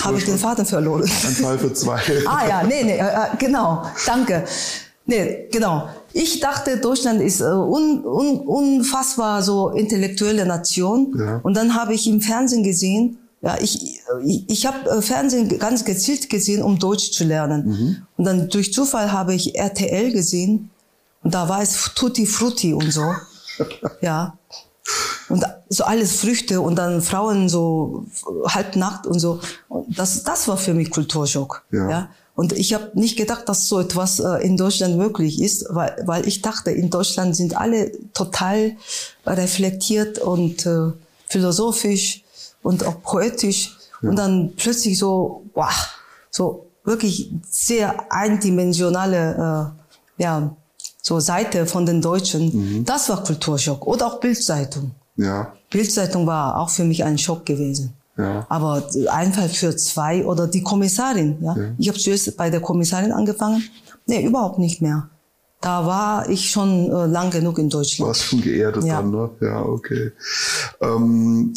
Habe 0.00 0.18
ich 0.18 0.24
den 0.24 0.38
Vater 0.38 0.64
verloren. 0.64 1.02
Ein 1.02 1.58
für 1.58 1.72
zwei. 1.72 2.00
ah 2.26 2.46
ja, 2.48 2.62
nee, 2.62 2.84
nee, 2.84 2.98
äh, 2.98 3.06
äh, 3.06 3.36
genau, 3.38 3.84
danke. 4.06 4.44
Nee, 5.06 5.48
genau. 5.50 5.88
Ich 6.12 6.40
dachte, 6.40 6.76
Deutschland 6.76 7.22
ist 7.22 7.40
äh, 7.40 7.44
un, 7.44 8.04
un, 8.04 8.40
unfassbar 8.40 9.42
so 9.42 9.70
intellektuelle 9.70 10.44
Nation. 10.44 11.14
Ja. 11.18 11.40
Und 11.42 11.56
dann 11.56 11.74
habe 11.74 11.94
ich 11.94 12.06
im 12.06 12.20
Fernsehen 12.20 12.62
gesehen, 12.62 13.18
ja, 13.40 13.56
ich, 13.60 14.00
ich, 14.24 14.44
ich 14.48 14.66
habe 14.66 15.00
Fernsehen 15.00 15.58
ganz 15.58 15.84
gezielt 15.84 16.28
gesehen, 16.28 16.62
um 16.62 16.78
Deutsch 16.78 17.12
zu 17.12 17.24
lernen. 17.24 17.66
Mhm. 17.66 17.96
Und 18.16 18.24
dann 18.24 18.48
durch 18.48 18.72
Zufall 18.72 19.12
habe 19.12 19.34
ich 19.34 19.54
RTL 19.54 20.12
gesehen 20.12 20.70
und 21.22 21.34
da 21.34 21.48
war 21.48 21.62
es 21.62 21.90
Tutti 21.94 22.26
Frutti 22.26 22.72
und 22.72 22.92
so. 22.92 23.14
ja. 24.00 24.36
Und 25.28 25.44
so 25.68 25.84
alles 25.84 26.20
Früchte 26.20 26.60
und 26.60 26.76
dann 26.76 27.02
Frauen 27.02 27.48
so 27.48 28.06
halbnackt 28.46 29.06
und 29.06 29.18
so. 29.18 29.40
Und 29.68 29.98
das, 29.98 30.22
das 30.22 30.48
war 30.48 30.56
für 30.56 30.74
mich 30.74 30.90
Kulturschock. 30.90 31.64
Ja. 31.70 31.90
ja? 31.90 32.10
Und 32.34 32.52
ich 32.52 32.72
habe 32.72 32.90
nicht 32.94 33.16
gedacht, 33.16 33.48
dass 33.48 33.66
so 33.66 33.80
etwas 33.80 34.20
äh, 34.20 34.46
in 34.46 34.56
Deutschland 34.56 34.96
möglich 34.96 35.42
ist, 35.42 35.66
weil, 35.70 36.00
weil 36.06 36.26
ich 36.26 36.40
dachte, 36.40 36.70
in 36.70 36.88
Deutschland 36.88 37.34
sind 37.34 37.56
alle 37.56 37.90
total 38.14 38.76
reflektiert 39.26 40.20
und 40.20 40.64
äh, 40.64 40.92
philosophisch 41.26 42.22
und 42.62 42.86
auch 42.86 43.02
poetisch. 43.02 43.76
Ja. 44.02 44.10
Und 44.10 44.16
dann 44.16 44.52
plötzlich 44.56 44.98
so, 44.98 45.42
wow, 45.54 45.88
so 46.30 46.66
wirklich 46.84 47.32
sehr 47.50 48.12
eindimensionale 48.12 49.74
äh, 50.18 50.22
ja, 50.22 50.56
so 51.02 51.20
Seite 51.20 51.66
von 51.66 51.86
den 51.86 52.00
Deutschen. 52.00 52.78
Mhm. 52.78 52.84
Das 52.84 53.08
war 53.08 53.24
Kulturschock. 53.24 53.86
Oder 53.86 54.06
auch 54.06 54.20
Bildzeitung. 54.20 54.92
Ja. 55.18 55.52
Bildzeitung 55.70 56.26
war 56.26 56.58
auch 56.58 56.70
für 56.70 56.84
mich 56.84 57.04
ein 57.04 57.18
Schock 57.18 57.44
gewesen. 57.44 57.92
Ja. 58.16 58.46
Aber 58.48 58.82
einfach 59.10 59.48
für 59.48 59.76
zwei 59.76 60.24
oder 60.24 60.46
die 60.46 60.62
Kommissarin. 60.62 61.36
Ja. 61.40 61.56
ja. 61.56 61.64
Ich 61.76 61.88
habe 61.88 61.98
zuerst 61.98 62.36
bei 62.36 62.48
der 62.50 62.60
Kommissarin 62.60 63.12
angefangen. 63.12 63.62
Nee, 64.06 64.24
überhaupt 64.24 64.58
nicht 64.58 64.80
mehr. 64.80 65.08
Da 65.60 65.84
war 65.84 66.28
ich 66.28 66.50
schon 66.50 66.90
äh, 66.90 67.06
lang 67.06 67.30
genug 67.30 67.58
in 67.58 67.68
Deutschland. 67.68 68.08
Warst 68.08 68.24
schon 68.24 68.40
geerdet 68.40 68.84
ja. 68.84 68.96
dann, 68.96 69.10
ne? 69.10 69.30
Ja, 69.40 69.62
okay. 69.62 70.12
Ähm, 70.80 71.52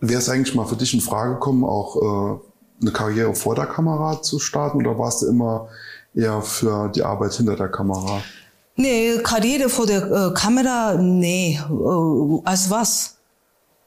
Wäre 0.00 0.20
es 0.20 0.28
eigentlich 0.28 0.54
mal 0.54 0.66
für 0.66 0.76
dich 0.76 0.94
in 0.94 1.00
Frage 1.00 1.34
gekommen, 1.34 1.64
auch 1.64 1.96
äh, 1.96 2.38
eine 2.80 2.92
Karriere 2.92 3.34
vor 3.34 3.54
der 3.54 3.66
Kamera 3.66 4.22
zu 4.22 4.38
starten 4.38 4.78
oder 4.78 4.98
warst 4.98 5.22
du 5.22 5.26
immer 5.26 5.68
eher 6.14 6.42
für 6.42 6.88
die 6.88 7.02
Arbeit 7.02 7.32
hinter 7.34 7.56
der 7.56 7.68
Kamera? 7.68 8.20
Nee, 8.76 9.18
Karriere 9.22 9.68
vor 9.68 9.86
der 9.86 10.10
äh, 10.10 10.34
Kamera, 10.34 10.94
nee. 10.94 11.58
Äh, 11.58 12.40
als 12.44 12.70
was? 12.70 13.16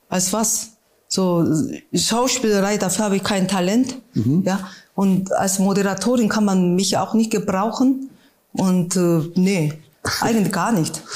Als 0.10 0.32
was? 0.32 0.70
So, 1.08 1.46
Schauspielerei, 1.94 2.78
dafür 2.78 3.06
habe 3.06 3.16
ich 3.18 3.24
kein 3.24 3.48
Talent. 3.48 3.96
Mhm. 4.14 4.44
Ja. 4.46 4.60
Und 4.96 5.32
als 5.34 5.60
Moderatorin 5.60 6.30
kann 6.30 6.46
man 6.46 6.76
mich 6.76 6.98
auch 6.98 7.14
nicht 7.14 7.32
gebrauchen. 7.32 8.10
Und 8.54 8.96
äh, 8.96 9.22
nee, 9.36 9.74
eigentlich 10.22 10.52
gar 10.52 10.72
nicht. 10.72 11.02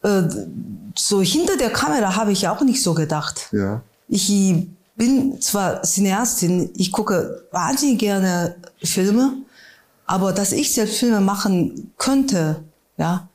Äh, 0.00 0.28
so 0.94 1.20
hinter 1.20 1.56
der 1.56 1.70
Kamera 1.70 2.14
habe 2.14 2.30
ich 2.30 2.46
auch 2.46 2.60
nicht 2.60 2.80
so 2.80 2.94
gedacht. 2.94 3.48
Ja. 3.50 3.82
Ich 4.06 4.30
bin 4.94 5.40
zwar 5.40 5.82
Cineastin, 5.82 6.70
ich 6.76 6.92
gucke 6.92 7.42
wahnsinnig 7.50 7.98
gerne 7.98 8.54
Filme, 8.80 9.32
aber 10.06 10.32
dass 10.32 10.52
ich 10.52 10.72
selbst 10.72 10.98
Filme 10.98 11.20
machen 11.20 11.92
könnte, 11.98 12.62
ja, 12.98 13.28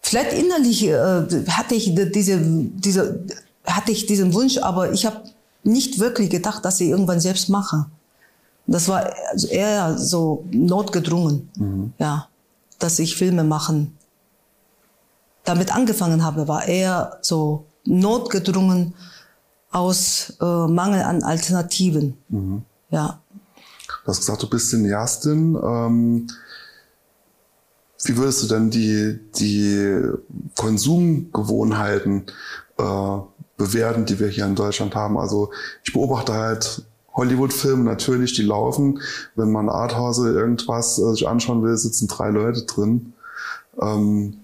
vielleicht 0.00 0.32
innerlich 0.32 0.84
äh, 0.84 1.46
hatte 1.48 1.74
ich 1.74 1.94
diese, 1.94 2.38
diese, 2.40 3.24
hatte 3.64 3.92
ich 3.92 4.06
diesen 4.06 4.34
Wunsch, 4.34 4.58
aber 4.58 4.92
ich 4.92 5.06
habe 5.06 5.22
nicht 5.62 5.98
wirklich 5.98 6.28
gedacht, 6.28 6.64
dass 6.64 6.80
ich 6.80 6.88
irgendwann 6.88 7.20
selbst 7.20 7.48
mache. 7.48 7.86
Das 8.66 8.88
war 8.88 9.12
eher 9.50 9.96
so 9.98 10.44
notgedrungen, 10.50 11.48
mhm. 11.56 11.92
ja, 11.98 12.28
dass 12.78 12.98
ich 12.98 13.16
Filme 13.16 13.44
machen. 13.44 13.96
Damit 15.44 15.74
angefangen 15.74 16.22
habe, 16.22 16.46
war 16.46 16.66
eher 16.66 17.18
so 17.22 17.64
notgedrungen 17.84 18.94
aus 19.72 20.34
äh, 20.40 20.44
Mangel 20.44 21.02
an 21.02 21.22
Alternativen. 21.22 22.16
Mhm. 22.28 22.62
Ja. 22.90 23.20
Du 24.04 24.08
hast 24.08 24.20
gesagt, 24.20 24.42
du 24.42 24.48
bist 24.48 24.70
Cineastin. 24.70 25.56
Ähm, 25.62 26.26
wie 28.04 28.16
würdest 28.16 28.42
du 28.42 28.46
denn 28.48 28.70
die, 28.70 29.18
die 29.38 30.02
Konsumgewohnheiten 30.56 32.24
äh, 32.78 33.18
bewerten, 33.56 34.06
die 34.06 34.18
wir 34.18 34.28
hier 34.28 34.46
in 34.46 34.56
Deutschland 34.56 34.94
haben? 34.94 35.18
Also 35.18 35.50
ich 35.84 35.92
beobachte 35.92 36.32
halt 36.32 36.82
Hollywood-Filme 37.14 37.84
natürlich, 37.84 38.34
die 38.34 38.42
laufen. 38.42 39.00
Wenn 39.36 39.52
man 39.52 39.68
Arthouse 39.68 40.18
irgendwas 40.18 40.98
äh, 40.98 41.12
sich 41.12 41.28
anschauen 41.28 41.62
will, 41.62 41.76
sitzen 41.76 42.08
drei 42.08 42.30
Leute 42.30 42.64
drin. 42.64 43.12
Ähm, 43.80 44.38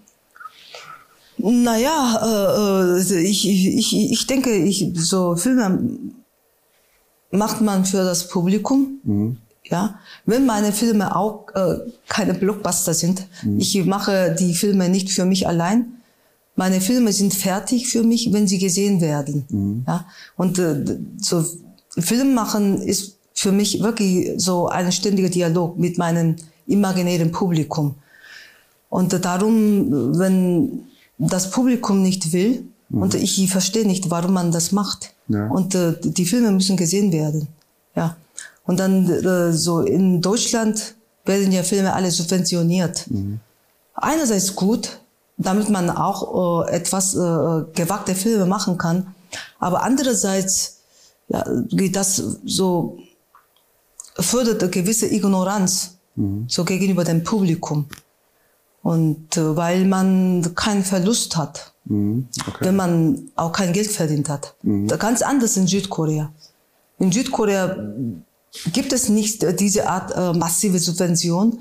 naja, 1.38 2.96
äh, 2.96 3.00
äh 3.00 3.22
ich, 3.22 3.48
ich, 3.48 4.12
ich 4.12 4.26
denke, 4.26 4.54
ich, 4.54 4.92
so 4.94 5.36
Filme 5.36 5.98
macht 7.30 7.60
man 7.60 7.84
für 7.84 8.04
das 8.04 8.28
Publikum. 8.28 9.00
Mhm. 9.02 9.36
Ja, 9.70 9.98
wenn 10.24 10.46
meine 10.46 10.72
Filme 10.72 11.14
auch 11.14 11.48
äh, 11.54 11.76
keine 12.08 12.32
Blockbuster 12.34 12.94
sind, 12.94 13.26
mhm. 13.42 13.60
ich 13.60 13.84
mache 13.84 14.34
die 14.38 14.54
Filme 14.54 14.88
nicht 14.88 15.10
für 15.10 15.26
mich 15.26 15.46
allein. 15.46 15.92
Meine 16.56 16.80
Filme 16.80 17.12
sind 17.12 17.34
fertig 17.34 17.88
für 17.88 18.02
mich, 18.02 18.32
wenn 18.32 18.48
sie 18.48 18.58
gesehen 18.58 19.00
werden. 19.00 19.44
Mhm. 19.50 19.84
Ja, 19.86 20.06
und 20.36 20.58
äh, 20.58 20.98
so 21.20 21.44
Film 21.98 22.34
machen 22.34 22.80
ist 22.80 23.18
für 23.34 23.52
mich 23.52 23.82
wirklich 23.82 24.32
so 24.40 24.68
ein 24.68 24.90
ständiger 24.90 25.28
Dialog 25.28 25.78
mit 25.78 25.98
meinem 25.98 26.36
imaginären 26.66 27.30
Publikum. 27.30 27.94
Und 28.88 29.12
darum, 29.24 30.18
wenn 30.18 30.84
das 31.18 31.50
Publikum 31.50 32.02
nicht 32.02 32.32
will, 32.32 32.64
mhm. 32.88 33.02
und 33.02 33.14
ich 33.14 33.50
verstehe 33.50 33.86
nicht, 33.86 34.10
warum 34.10 34.32
man 34.32 34.50
das 34.50 34.72
macht. 34.72 35.12
Ja. 35.28 35.48
Und 35.48 35.74
äh, 35.74 35.94
die 36.02 36.24
Filme 36.24 36.50
müssen 36.52 36.76
gesehen 36.76 37.12
werden. 37.12 37.48
Ja. 37.94 38.16
Und 38.68 38.78
dann 38.78 39.08
äh, 39.08 39.52
so 39.54 39.80
in 39.80 40.20
Deutschland 40.20 40.94
werden 41.24 41.50
ja 41.52 41.62
Filme 41.62 41.94
alle 41.94 42.10
subventioniert. 42.10 43.10
Mhm. 43.10 43.40
einerseits 43.94 44.54
gut, 44.54 45.00
damit 45.38 45.70
man 45.70 45.88
auch 45.88 46.66
äh, 46.68 46.76
etwas 46.76 47.14
äh, 47.14 47.64
gewagte 47.74 48.14
Filme 48.14 48.44
machen 48.44 48.76
kann, 48.76 49.14
aber 49.58 49.82
andererseits 49.82 50.80
ja, 51.28 51.44
das 51.92 52.16
so 52.44 52.98
fördert 54.18 54.62
eine 54.62 54.70
gewisse 54.70 55.06
Ignoranz 55.06 55.96
mhm. 56.16 56.44
so 56.46 56.64
gegenüber 56.64 57.04
dem 57.04 57.24
Publikum. 57.24 57.86
Und 58.82 59.34
äh, 59.38 59.56
weil 59.56 59.86
man 59.86 60.54
keinen 60.54 60.84
Verlust 60.84 61.38
hat, 61.38 61.72
mhm. 61.86 62.28
okay. 62.46 62.66
wenn 62.66 62.76
man 62.76 63.30
auch 63.34 63.52
kein 63.52 63.72
Geld 63.72 63.90
verdient 63.90 64.28
hat. 64.28 64.54
Mhm. 64.62 64.88
Ganz 64.88 65.22
anders 65.22 65.56
in 65.56 65.66
Südkorea. 65.66 66.32
In 66.98 67.12
Südkorea 67.12 67.76
gibt 68.72 68.92
es 68.92 69.08
nicht 69.08 69.42
äh, 69.42 69.54
diese 69.54 69.88
Art 69.88 70.12
äh, 70.16 70.36
massive 70.36 70.78
Subvention. 70.78 71.58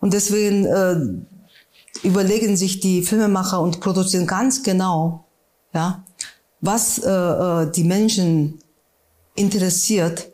Und 0.00 0.12
deswegen 0.12 0.66
äh, 0.66 2.06
überlegen 2.06 2.56
sich 2.56 2.80
die 2.80 3.02
Filmemacher 3.02 3.60
und 3.60 3.80
produzieren 3.80 4.26
ganz 4.26 4.62
genau, 4.62 5.24
ja, 5.72 6.04
was 6.60 6.98
äh, 6.98 7.10
äh 7.10 7.70
die 7.70 7.84
Menschen 7.84 8.58
interessiert 9.34 10.28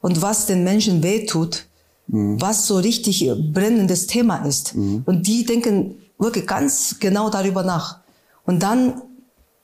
und 0.00 0.20
was 0.22 0.46
den 0.46 0.64
Menschen 0.64 1.02
wehtut, 1.02 1.66
mhm. 2.08 2.40
was 2.40 2.66
so 2.66 2.78
richtig 2.78 3.28
brennendes 3.52 4.06
Thema 4.06 4.44
ist. 4.44 4.74
Mhm. 4.74 5.02
Und 5.06 5.26
die 5.26 5.44
denken 5.44 5.96
wirklich 6.18 6.46
ganz 6.46 6.96
genau 6.98 7.30
darüber 7.30 7.62
nach. 7.62 8.00
Und 8.44 8.62
dann 8.62 9.02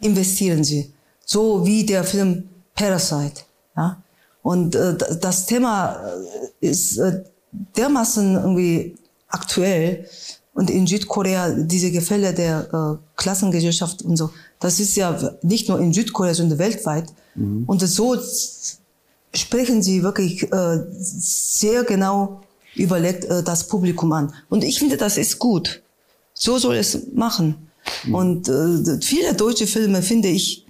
investieren 0.00 0.64
sie. 0.64 0.92
So 1.24 1.66
wie 1.66 1.84
der 1.84 2.04
Film 2.04 2.48
Parasite. 2.74 3.42
Ja? 3.76 4.02
Und 4.42 4.74
äh, 4.74 4.96
das 5.20 5.46
Thema 5.46 6.00
äh, 6.60 6.68
ist 6.68 6.98
äh, 6.98 7.24
dermaßen 7.76 8.34
irgendwie 8.34 8.96
aktuell. 9.28 10.06
Und 10.54 10.70
in 10.70 10.86
Südkorea 10.86 11.50
diese 11.50 11.92
Gefälle 11.92 12.34
der 12.34 12.68
äh, 12.72 13.04
Klassengesellschaft 13.16 14.02
und 14.02 14.16
so, 14.16 14.30
das 14.58 14.80
ist 14.80 14.96
ja 14.96 15.16
nicht 15.42 15.68
nur 15.68 15.78
in 15.78 15.92
Südkorea, 15.92 16.34
sondern 16.34 16.58
weltweit. 16.58 17.12
Mhm. 17.36 17.64
Und 17.66 17.80
so 17.80 18.16
sprechen 19.32 19.82
sie 19.82 20.02
wirklich 20.02 20.50
äh, 20.52 20.84
sehr 20.98 21.84
genau 21.84 22.40
überlegt 22.74 23.24
äh, 23.24 23.42
das 23.42 23.68
Publikum 23.68 24.12
an. 24.12 24.32
Und 24.48 24.64
ich 24.64 24.78
finde, 24.78 24.96
das 24.96 25.16
ist 25.16 25.38
gut. 25.38 25.82
So 26.34 26.58
soll 26.58 26.76
es 26.76 27.06
machen. 27.12 27.68
Mhm. 28.04 28.14
Und 28.14 28.48
äh, 28.48 29.00
viele 29.00 29.34
deutsche 29.34 29.66
Filme 29.66 30.02
finde 30.02 30.28
ich 30.28 30.66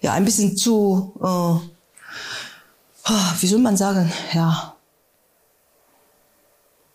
ja 0.00 0.12
ein 0.12 0.24
bisschen 0.24 0.56
zu, 0.56 1.12
äh, 1.22 1.68
wie 3.40 3.46
soll 3.46 3.60
man 3.60 3.76
sagen, 3.76 4.10
ja, 4.32 4.74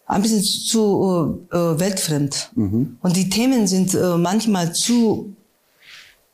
ein 0.05 0.21
bisschen 0.21 0.43
zu 0.43 1.39
äh, 1.51 1.55
äh 1.55 1.79
weltfremd. 1.79 2.51
Mhm. 2.55 2.97
Und 3.01 3.15
die 3.15 3.29
Themen 3.29 3.67
sind 3.67 3.93
äh, 3.93 4.17
manchmal 4.17 4.73
zu 4.73 5.35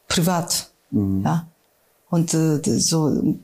privat. 0.07 0.69
Mhm. 0.91 1.23
Ja. 1.23 1.47
Und 2.09 2.33
äh, 2.33 2.59
so 2.79 3.37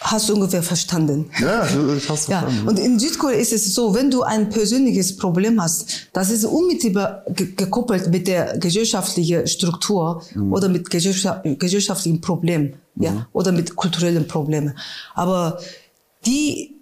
hast 0.00 0.28
du 0.28 0.34
ungefähr 0.34 0.62
verstanden. 0.62 1.30
Ja, 1.40 1.66
ich 1.96 2.08
hab's 2.08 2.28
ja. 2.28 2.40
verstanden. 2.40 2.68
Und 2.68 2.78
in 2.78 2.98
Südkorea 2.98 3.38
ist 3.38 3.52
es 3.52 3.74
so, 3.74 3.94
wenn 3.94 4.10
du 4.10 4.22
ein 4.22 4.50
persönliches 4.50 5.16
Problem 5.16 5.60
hast, 5.60 6.08
das 6.12 6.30
ist 6.30 6.44
unmittelbar 6.44 7.24
gekoppelt 7.34 8.10
mit 8.10 8.28
der 8.28 8.58
gesellschaftlichen 8.58 9.46
Struktur 9.46 10.22
mhm. 10.34 10.52
oder 10.52 10.68
mit 10.68 10.88
gesellschaftlichen 10.90 12.20
Problemen, 12.20 12.76
mhm. 12.94 13.02
ja, 13.04 13.26
oder 13.32 13.52
mit 13.52 13.76
kulturellen 13.76 14.26
Problemen. 14.28 14.78
Aber 15.14 15.58
die 16.26 16.74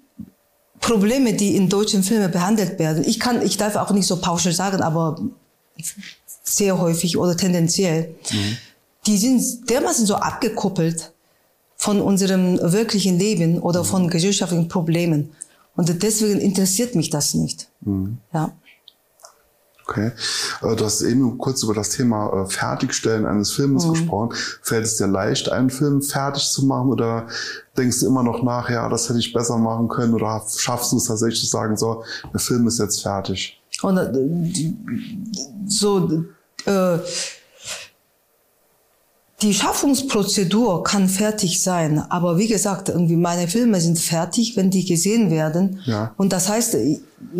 Probleme, 0.80 1.34
die 1.34 1.56
in 1.56 1.68
deutschen 1.68 2.02
Filmen 2.02 2.30
behandelt 2.30 2.78
werden, 2.78 3.04
ich 3.06 3.20
kann, 3.20 3.42
ich 3.42 3.56
darf 3.56 3.76
auch 3.76 3.92
nicht 3.92 4.06
so 4.06 4.16
pauschal 4.16 4.52
sagen, 4.52 4.82
aber 4.82 5.16
sehr 6.44 6.78
häufig 6.78 7.16
oder 7.16 7.36
tendenziell, 7.36 8.14
mhm. 8.30 8.56
die 9.06 9.16
sind 9.16 9.70
dermaßen 9.70 10.06
so 10.06 10.16
abgekoppelt 10.16 11.12
von 11.76 12.00
unserem 12.00 12.58
wirklichen 12.60 13.18
Leben 13.18 13.58
oder 13.58 13.82
mhm. 13.82 13.86
von 13.86 14.08
gesellschaftlichen 14.08 14.68
Problemen. 14.68 15.30
Und 15.74 16.02
deswegen 16.02 16.40
interessiert 16.40 16.94
mich 16.94 17.10
das 17.10 17.34
nicht. 17.34 17.68
Mhm. 17.80 18.18
Ja. 18.32 18.52
Okay. 19.92 20.12
Äh, 20.62 20.76
du 20.76 20.84
hast 20.84 21.02
eben 21.02 21.36
kurz 21.38 21.62
über 21.62 21.74
das 21.74 21.90
Thema 21.90 22.32
äh, 22.32 22.50
Fertigstellen 22.50 23.26
eines 23.26 23.52
Films 23.52 23.86
mhm. 23.86 23.92
gesprochen. 23.92 24.34
Fällt 24.62 24.84
es 24.84 24.96
dir 24.96 25.06
leicht, 25.06 25.52
einen 25.52 25.70
Film 25.70 26.00
fertig 26.00 26.50
zu 26.50 26.64
machen 26.64 26.90
oder 26.90 27.26
denkst 27.76 28.00
du 28.00 28.06
immer 28.06 28.22
noch 28.22 28.42
nach, 28.42 28.70
ja, 28.70 28.88
das 28.88 29.08
hätte 29.08 29.18
ich 29.18 29.32
besser 29.32 29.58
machen 29.58 29.88
können 29.88 30.14
oder 30.14 30.42
schaffst 30.56 30.92
du 30.92 30.96
es 30.96 31.04
tatsächlich 31.04 31.40
zu 31.40 31.46
sagen, 31.46 31.76
so, 31.76 32.04
der 32.32 32.40
Film 32.40 32.66
ist 32.66 32.78
jetzt 32.78 33.02
fertig? 33.02 33.60
Und 33.82 33.98
äh, 33.98 34.74
so 35.66 36.24
äh, 36.64 36.98
die 39.42 39.54
Schaffungsprozedur 39.54 40.82
kann 40.84 41.08
fertig 41.08 41.62
sein, 41.62 41.98
aber 42.10 42.38
wie 42.38 42.48
gesagt, 42.48 42.88
irgendwie 42.88 43.16
meine 43.16 43.48
Filme 43.48 43.80
sind 43.80 43.98
fertig, 43.98 44.56
wenn 44.56 44.70
die 44.70 44.84
gesehen 44.84 45.30
werden. 45.30 45.80
Ja. 45.84 46.14
Und 46.16 46.32
das 46.32 46.48
heißt, 46.48 46.76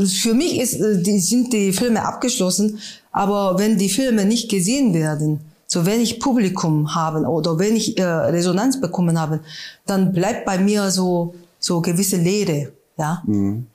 für 0.07 0.35
mich 0.35 0.59
ist, 0.59 0.79
die, 0.81 1.19
sind 1.21 1.53
die 1.53 1.73
Filme 1.73 2.05
abgeschlossen, 2.05 2.79
aber 3.13 3.59
wenn 3.59 3.79
die 3.79 3.89
Filme 3.89 4.25
nicht 4.25 4.51
gesehen 4.51 4.95
werden, 4.95 5.41
so 5.67 5.87
wenn 5.87 6.01
ich 6.01 6.21
Publikum 6.21 6.95
haben 6.95 7.25
oder 7.25 7.59
wenn 7.59 7.77
ich 7.77 7.97
äh, 7.99 8.05
Resonanz 8.05 8.81
bekommen 8.81 9.19
habe, 9.19 9.41
dann 9.87 10.13
bleibt 10.13 10.45
bei 10.45 10.59
mir 10.59 10.91
so 10.91 11.35
so 11.63 11.81
gewisse 11.81 12.17
Leere, 12.17 12.73
ja, 12.99 13.23
mhm. 13.25 13.67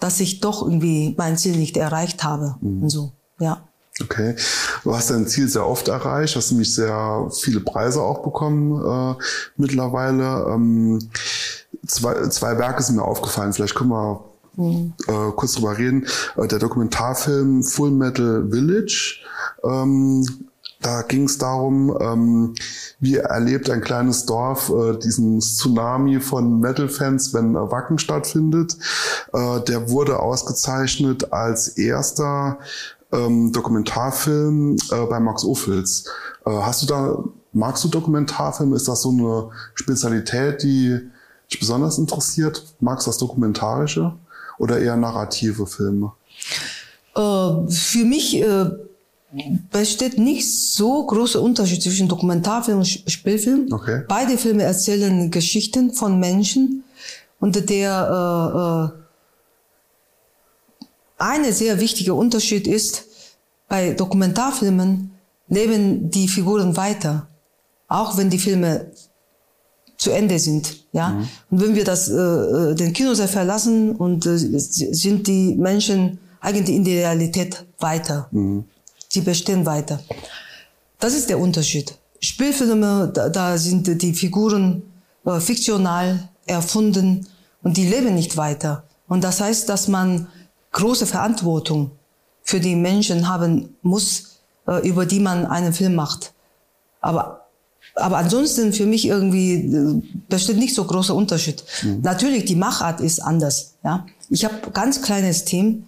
dass 0.00 0.20
ich 0.20 0.40
doch 0.40 0.62
irgendwie 0.62 1.14
mein 1.16 1.38
Ziel 1.38 1.56
nicht 1.56 1.76
erreicht 1.76 2.24
habe 2.24 2.56
mhm. 2.60 2.82
und 2.82 2.90
so, 2.90 3.12
ja. 3.40 3.67
Okay. 4.02 4.36
Du 4.84 4.94
hast 4.94 5.10
dein 5.10 5.26
Ziel 5.26 5.48
sehr 5.48 5.66
oft 5.66 5.88
erreicht, 5.88 6.36
hast 6.36 6.50
nämlich 6.50 6.74
sehr 6.74 7.28
viele 7.32 7.60
Preise 7.60 8.00
auch 8.00 8.22
bekommen 8.22 8.80
äh, 8.80 9.22
mittlerweile. 9.56 10.46
Ähm, 10.52 11.10
zwei, 11.86 12.28
zwei 12.28 12.58
Werke 12.58 12.82
sind 12.82 12.96
mir 12.96 13.04
aufgefallen, 13.04 13.52
vielleicht 13.52 13.74
können 13.74 13.90
wir 13.90 14.24
mhm. 14.56 14.92
äh, 15.06 15.32
kurz 15.34 15.54
drüber 15.54 15.76
reden. 15.78 16.06
Äh, 16.36 16.46
der 16.46 16.58
Dokumentarfilm 16.58 17.64
Full 17.64 17.90
Metal 17.90 18.48
Village. 18.50 19.20
Ähm, 19.64 20.24
da 20.80 21.02
ging 21.02 21.24
es 21.24 21.38
darum, 21.38 21.96
ähm, 22.00 22.54
wie 23.00 23.16
erlebt 23.16 23.68
ein 23.68 23.80
kleines 23.80 24.26
Dorf 24.26 24.70
äh, 24.70 24.96
diesen 24.96 25.40
Tsunami 25.40 26.20
von 26.20 26.60
Metal-Fans, 26.60 27.34
wenn 27.34 27.56
äh, 27.56 27.58
Wacken 27.58 27.98
stattfindet. 27.98 28.76
Äh, 29.32 29.60
der 29.62 29.90
wurde 29.90 30.20
ausgezeichnet 30.20 31.32
als 31.32 31.68
erster 31.68 32.60
ähm, 33.12 33.52
Dokumentarfilm 33.52 34.76
äh, 34.90 35.06
bei 35.06 35.20
Max 35.20 35.44
Ophüls. 35.44 36.04
Äh, 36.44 36.50
hast 36.50 36.82
du 36.82 36.86
da, 36.86 37.24
magst 37.52 37.84
du 37.84 37.88
Dokumentarfilme? 37.88 38.76
Ist 38.76 38.88
das 38.88 39.02
so 39.02 39.10
eine 39.10 39.50
Spezialität, 39.74 40.62
die 40.62 40.98
dich 41.50 41.58
besonders 41.58 41.98
interessiert? 41.98 42.64
Magst 42.80 43.06
du 43.06 43.10
das 43.10 43.18
Dokumentarische 43.18 44.14
oder 44.58 44.78
eher 44.78 44.96
narrative 44.96 45.66
Filme? 45.66 46.12
Äh, 47.14 47.70
für 47.70 48.04
mich 48.04 48.40
äh, 48.42 48.70
besteht 49.70 50.18
nicht 50.18 50.74
so 50.74 51.06
großer 51.06 51.40
Unterschied 51.40 51.82
zwischen 51.82 52.08
Dokumentarfilm 52.08 52.78
und 52.78 52.86
Spielfilm. 52.86 53.72
Okay. 53.72 54.02
Beide 54.08 54.38
Filme 54.38 54.62
erzählen 54.62 55.30
Geschichten 55.30 55.92
von 55.92 56.18
Menschen 56.18 56.84
und 57.40 57.68
der 57.70 58.97
eine 61.18 61.52
sehr 61.52 61.80
wichtiger 61.80 62.14
Unterschied 62.14 62.66
ist, 62.66 63.04
bei 63.68 63.92
Dokumentarfilmen 63.92 65.10
leben 65.48 66.10
die 66.10 66.28
Figuren 66.28 66.76
weiter, 66.76 67.28
auch 67.88 68.16
wenn 68.16 68.30
die 68.30 68.38
Filme 68.38 68.90
zu 69.96 70.10
Ende 70.10 70.38
sind, 70.38 70.84
ja. 70.92 71.10
Mhm. 71.10 71.28
Und 71.50 71.60
wenn 71.60 71.74
wir 71.74 71.84
das, 71.84 72.08
äh, 72.08 72.14
äh 72.14 72.74
den 72.74 72.92
Kinosaal 72.92 73.26
verlassen 73.26 73.96
und 73.96 74.24
äh, 74.26 74.38
sind 74.38 75.26
die 75.26 75.56
Menschen 75.56 76.18
eigentlich 76.40 76.76
in 76.76 76.84
der 76.84 76.98
Realität 76.98 77.66
weiter. 77.80 78.28
Mhm. 78.30 78.64
Sie 79.08 79.22
bestehen 79.22 79.66
weiter. 79.66 80.00
Das 81.00 81.14
ist 81.14 81.28
der 81.28 81.40
Unterschied. 81.40 81.98
Spielfilme, 82.20 83.10
da, 83.12 83.28
da 83.28 83.58
sind 83.58 84.02
die 84.02 84.14
Figuren 84.14 84.82
äh, 85.24 85.40
fiktional 85.40 86.28
erfunden 86.46 87.26
und 87.62 87.76
die 87.76 87.88
leben 87.88 88.14
nicht 88.14 88.36
weiter. 88.36 88.84
Und 89.08 89.24
das 89.24 89.40
heißt, 89.40 89.68
dass 89.68 89.88
man 89.88 90.28
große 90.78 91.06
Verantwortung 91.06 91.90
für 92.42 92.60
die 92.60 92.76
Menschen 92.76 93.28
haben 93.28 93.76
muss, 93.82 94.38
äh, 94.66 94.88
über 94.88 95.04
die 95.06 95.20
man 95.20 95.44
einen 95.46 95.72
Film 95.72 95.94
macht. 95.94 96.32
Aber 97.00 97.38
aber 97.94 98.18
ansonsten 98.18 98.72
für 98.72 98.86
mich 98.86 99.06
irgendwie 99.06 99.54
äh, 99.54 100.02
besteht 100.28 100.56
nicht 100.56 100.74
so 100.74 100.84
großer 100.84 101.14
Unterschied. 101.14 101.64
Mhm. 101.82 102.00
Natürlich 102.02 102.44
die 102.44 102.54
Machart 102.54 103.00
ist 103.00 103.20
anders. 103.20 103.74
Ja, 103.82 104.06
ich 104.30 104.44
habe 104.44 104.54
ganz 104.72 105.02
kleines 105.02 105.44
Team 105.44 105.84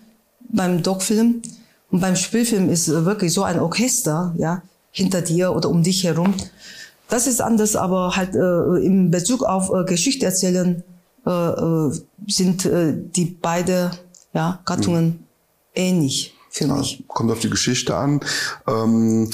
beim 0.48 0.82
Doc-Film 0.82 1.42
und 1.90 2.00
beim 2.00 2.16
Spielfilm 2.16 2.68
ist 2.68 2.88
wirklich 2.88 3.32
so 3.32 3.44
ein 3.44 3.60
Orchester, 3.60 4.34
ja, 4.38 4.62
hinter 4.90 5.22
dir 5.22 5.54
oder 5.54 5.68
um 5.70 5.82
dich 5.82 6.02
herum. 6.02 6.34
Das 7.08 7.26
ist 7.26 7.40
anders, 7.40 7.76
aber 7.76 8.16
halt 8.16 8.34
äh, 8.34 8.84
im 8.84 9.10
Bezug 9.10 9.42
auf 9.44 9.70
äh, 9.70 9.84
Geschichte 9.84 10.26
erzählen 10.26 10.82
äh, 11.26 11.30
äh 11.30 11.92
sind 12.26 12.64
äh, 12.64 12.94
die 12.96 13.26
beide 13.26 13.90
ja, 14.32 14.60
Gattungen 14.64 15.04
mhm. 15.06 15.18
ähnlich 15.74 16.34
für 16.50 16.64
ja, 16.66 16.74
mich. 16.74 17.04
Kommt 17.06 17.30
auf 17.30 17.38
die 17.38 17.50
Geschichte 17.50 17.96
an. 17.96 18.20
Ähm, 18.66 19.30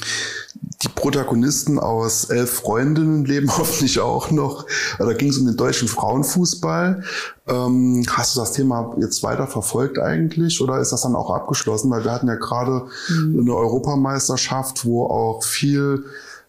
die 0.82 0.88
Protagonisten 0.88 1.78
aus 1.78 2.24
Elf 2.24 2.50
Freundinnen 2.50 3.24
leben 3.24 3.48
hoffentlich 3.58 4.00
auch 4.00 4.30
noch. 4.30 4.66
Da 4.98 5.12
ging 5.14 5.30
es 5.30 5.38
um 5.38 5.46
den 5.46 5.56
deutschen 5.56 5.88
Frauenfußball. 5.88 7.02
Ähm, 7.48 8.04
hast 8.10 8.36
du 8.36 8.40
das 8.40 8.52
Thema 8.52 8.94
jetzt 9.00 9.22
weiter 9.22 9.46
verfolgt 9.46 9.98
eigentlich 9.98 10.60
oder 10.60 10.78
ist 10.78 10.92
das 10.92 11.02
dann 11.02 11.16
auch 11.16 11.30
abgeschlossen? 11.30 11.90
Weil 11.90 12.04
wir 12.04 12.12
hatten 12.12 12.28
ja 12.28 12.34
gerade 12.34 12.86
mhm. 13.08 13.40
eine 13.40 13.54
Europameisterschaft, 13.54 14.84
wo 14.84 15.06
auch 15.06 15.42
viel 15.42 16.04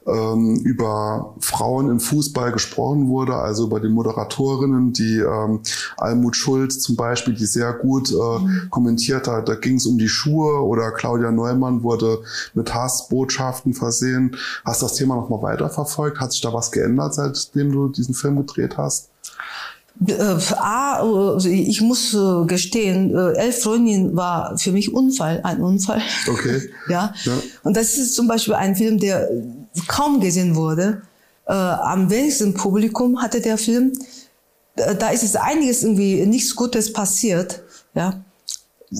ähm, 0.08 0.56
über 0.64 1.36
Frauen 1.40 1.90
im 1.90 2.00
Fußball 2.00 2.52
gesprochen 2.52 3.08
wurde, 3.08 3.36
also 3.36 3.66
über 3.66 3.80
die 3.80 3.90
Moderatorinnen, 3.90 4.94
die 4.94 5.20
ähm, 5.20 5.62
Almut 5.98 6.36
Schulz 6.36 6.80
zum 6.80 6.96
Beispiel, 6.96 7.34
die 7.34 7.46
sehr 7.46 7.74
gut 7.74 8.12
äh, 8.12 8.16
mhm. 8.16 8.68
kommentiert 8.70 9.28
hat. 9.28 9.50
Da 9.50 9.56
ging 9.56 9.76
es 9.76 9.86
um 9.86 9.98
die 9.98 10.08
Schuhe 10.08 10.62
oder 10.64 10.92
Claudia 10.92 11.32
Neumann 11.32 11.84
wurde 11.84 12.20
mit 12.54 12.74
Hassbotschaften 12.74 13.74
versehen. 13.74 14.36
Hast 14.64 14.82
du 14.82 14.86
das 14.86 14.96
Thema 14.96 15.16
nochmal 15.16 15.42
weiterverfolgt? 15.42 16.20
Hat 16.20 16.32
sich 16.32 16.42
da 16.42 16.54
was 16.54 16.72
geändert, 16.72 17.14
seitdem 17.14 17.72
du 17.72 17.90
diesen 17.90 18.14
Film 18.14 18.38
gedreht 18.38 18.78
hast? 18.78 19.10
Äh, 20.06 20.38
A, 20.58 21.00
also 21.00 21.50
ich 21.50 21.82
muss 21.82 22.14
äh, 22.14 22.46
gestehen, 22.46 23.16
äh, 23.16 23.34
Elf 23.34 23.64
Freundinnen 23.64 24.16
war 24.16 24.56
für 24.58 24.72
mich 24.72 24.94
Unfall, 24.94 25.42
ein 25.44 25.62
Unfall. 25.62 26.02
Okay. 26.30 26.62
ja. 26.90 27.14
ja. 27.24 27.34
Und 27.64 27.76
das 27.76 27.98
ist 27.98 28.16
zum 28.16 28.28
Beispiel 28.28 28.54
ein 28.54 28.76
Film, 28.76 29.00
der 29.00 29.28
kaum 29.88 30.20
gesehen 30.20 30.56
wurde. 30.56 31.02
Äh, 31.46 31.54
am 31.54 32.10
wenigsten 32.10 32.54
Publikum 32.54 33.22
hatte 33.22 33.42
der 33.42 33.58
Film. 33.58 33.94
Da 34.76 35.10
ist 35.10 35.24
es 35.24 35.36
einiges 35.36 35.84
irgendwie 35.84 36.26
nichts 36.26 36.56
Gutes 36.56 36.92
passiert. 36.94 37.64
Ja. 37.94 38.24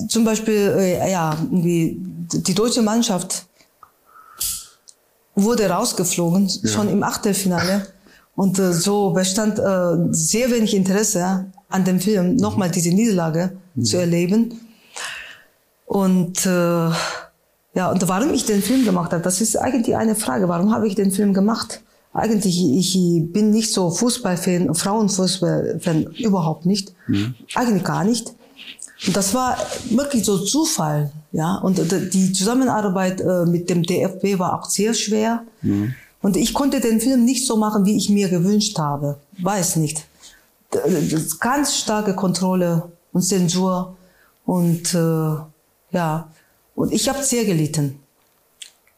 Zum 0.08 0.24
Beispiel, 0.24 0.74
äh, 0.76 1.10
ja, 1.10 1.36
irgendwie 1.50 1.98
die 2.00 2.54
deutsche 2.54 2.82
Mannschaft 2.82 3.46
wurde 5.34 5.68
rausgeflogen, 5.70 6.48
ja. 6.48 6.70
schon 6.70 6.88
im 6.88 7.02
Achtelfinale. 7.02 7.86
Und 8.34 8.58
äh, 8.58 8.72
so 8.72 9.10
bestand 9.10 9.58
äh, 9.58 10.12
sehr 10.12 10.50
wenig 10.50 10.74
Interesse 10.74 11.46
an 11.68 11.84
dem 11.84 12.00
Film, 12.00 12.36
nochmal 12.36 12.70
diese 12.70 12.90
Niederlage 12.90 13.58
mhm. 13.74 13.84
zu 13.84 13.96
erleben. 13.96 14.60
Und 15.86 16.46
äh, 16.46 16.90
ja, 17.78 17.92
und 17.92 18.08
warum 18.08 18.34
ich 18.34 18.44
den 18.44 18.60
Film 18.60 18.84
gemacht 18.84 19.12
habe, 19.12 19.22
das 19.22 19.40
ist 19.40 19.54
eigentlich 19.54 19.94
eine 19.94 20.16
Frage. 20.16 20.48
Warum 20.48 20.74
habe 20.74 20.88
ich 20.88 20.96
den 20.96 21.12
Film 21.12 21.32
gemacht? 21.32 21.80
Eigentlich, 22.12 22.60
ich 22.60 22.94
bin 23.32 23.52
nicht 23.52 23.72
so 23.72 23.88
Fußballfan, 23.92 24.74
Frauenfußballfan, 24.74 26.02
überhaupt 26.18 26.66
nicht. 26.66 26.92
Mhm. 27.06 27.36
Eigentlich 27.54 27.84
gar 27.84 28.02
nicht. 28.02 28.34
Und 29.06 29.16
das 29.16 29.32
war 29.32 29.56
wirklich 29.90 30.24
so 30.24 30.38
Zufall, 30.38 31.12
ja. 31.30 31.58
Und 31.58 31.80
die 32.12 32.32
Zusammenarbeit 32.32 33.20
äh, 33.20 33.44
mit 33.44 33.70
dem 33.70 33.84
DFB 33.84 34.40
war 34.40 34.58
auch 34.58 34.68
sehr 34.68 34.92
schwer. 34.92 35.44
Mhm. 35.62 35.94
Und 36.20 36.36
ich 36.36 36.52
konnte 36.54 36.80
den 36.80 37.00
Film 37.00 37.24
nicht 37.24 37.46
so 37.46 37.56
machen, 37.56 37.84
wie 37.84 37.96
ich 37.96 38.10
mir 38.10 38.28
gewünscht 38.28 38.76
habe. 38.76 39.18
Weiß 39.40 39.76
nicht. 39.76 40.04
Ganz 41.38 41.76
starke 41.76 42.16
Kontrolle 42.16 42.90
und 43.12 43.22
Zensur 43.22 43.96
und 44.46 44.92
äh, 44.94 45.36
ja, 45.92 46.28
und 46.78 46.92
ich 46.92 47.08
habe 47.08 47.24
sehr 47.24 47.44
gelitten, 47.44 47.98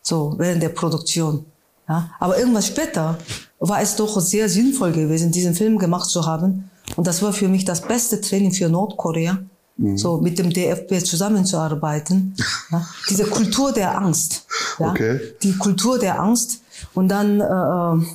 so 0.03 0.35
während 0.37 0.63
der 0.63 0.69
Produktion. 0.69 1.47
Ja. 1.89 2.11
Aber 2.21 2.39
irgendwas 2.39 2.67
später 2.67 3.17
war 3.59 3.81
es 3.81 3.97
doch 3.97 4.21
sehr 4.21 4.51
sinnvoll 4.51 4.93
gewesen, 4.93 5.33
diesen 5.33 5.55
Film 5.55 5.79
gemacht 5.79 6.11
zu 6.11 6.27
haben. 6.27 6.71
Und 6.97 7.07
das 7.07 7.23
war 7.23 7.33
für 7.33 7.49
mich 7.49 7.65
das 7.65 7.81
beste 7.81 8.21
Training 8.21 8.53
für 8.53 8.69
Nordkorea, 8.69 9.39
mhm. 9.79 9.97
so 9.97 10.19
mit 10.19 10.39
dem 10.39 10.51
DFB 10.51 11.03
zusammenzuarbeiten. 11.03 12.35
Ja. 12.71 12.87
Diese 13.09 13.25
Kultur 13.25 13.73
der 13.73 13.97
Angst. 13.97 14.45
Ja. 14.79 14.91
Okay. 14.91 15.19
Die 15.43 15.57
Kultur 15.57 15.99
der 15.99 16.21
Angst. 16.21 16.61
Und 16.93 17.09
dann 17.09 17.41
äh, 17.41 17.45
äh 17.45 18.07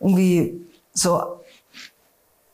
irgendwie 0.00 0.62
so, 0.94 1.22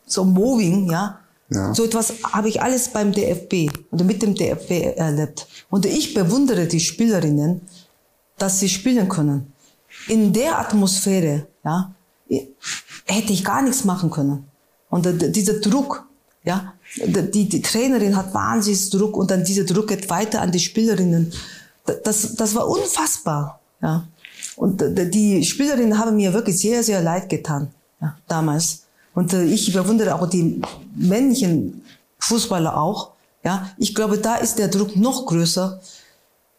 so 0.04 0.24
Moving, 0.24 0.90
ja, 0.90 1.20
ja. 1.48 1.74
So 1.74 1.84
etwas 1.84 2.12
habe 2.32 2.48
ich 2.48 2.60
alles 2.60 2.88
beim 2.88 3.12
DFB 3.12 3.70
oder 3.90 4.04
mit 4.04 4.22
dem 4.22 4.34
DFB 4.34 4.96
erlebt. 4.96 5.46
Und 5.68 5.86
ich 5.86 6.14
bewundere 6.14 6.66
die 6.66 6.80
Spielerinnen, 6.80 7.62
dass 8.38 8.60
sie 8.60 8.68
spielen 8.68 9.08
können. 9.08 9.52
In 10.08 10.32
der 10.32 10.58
Atmosphäre, 10.58 11.46
ja, 11.64 11.92
hätte 13.06 13.32
ich 13.32 13.44
gar 13.44 13.62
nichts 13.62 13.84
machen 13.84 14.10
können. 14.10 14.44
Und 14.88 15.06
dieser 15.36 15.60
Druck, 15.60 16.04
ja, 16.44 16.74
die, 16.96 17.48
die 17.48 17.62
Trainerin 17.62 18.16
hat 18.16 18.32
wahnsinnig 18.34 18.90
Druck 18.90 19.16
und 19.16 19.30
dann 19.30 19.44
dieser 19.44 19.64
Druck 19.64 19.88
geht 19.88 20.08
weiter 20.10 20.40
an 20.40 20.52
die 20.52 20.58
Spielerinnen. 20.58 21.32
Das, 22.04 22.34
das 22.34 22.54
war 22.54 22.68
unfassbar, 22.68 23.60
ja. 23.82 24.06
Und 24.56 24.82
die 25.14 25.44
Spielerinnen 25.44 25.98
haben 25.98 26.16
mir 26.16 26.32
wirklich 26.32 26.58
sehr, 26.58 26.82
sehr 26.82 27.02
leid 27.02 27.28
getan, 27.28 27.68
ja, 28.00 28.16
damals. 28.28 28.84
Und 29.14 29.32
äh, 29.32 29.44
ich 29.44 29.72
bewundere 29.72 30.14
auch 30.14 30.28
die 30.28 30.60
männlichen 30.94 31.82
Fußballer 32.18 32.76
auch. 32.76 33.12
Ja, 33.42 33.70
ich 33.78 33.94
glaube, 33.94 34.18
da 34.18 34.36
ist 34.36 34.58
der 34.58 34.68
Druck 34.68 34.96
noch 34.96 35.26
größer. 35.26 35.80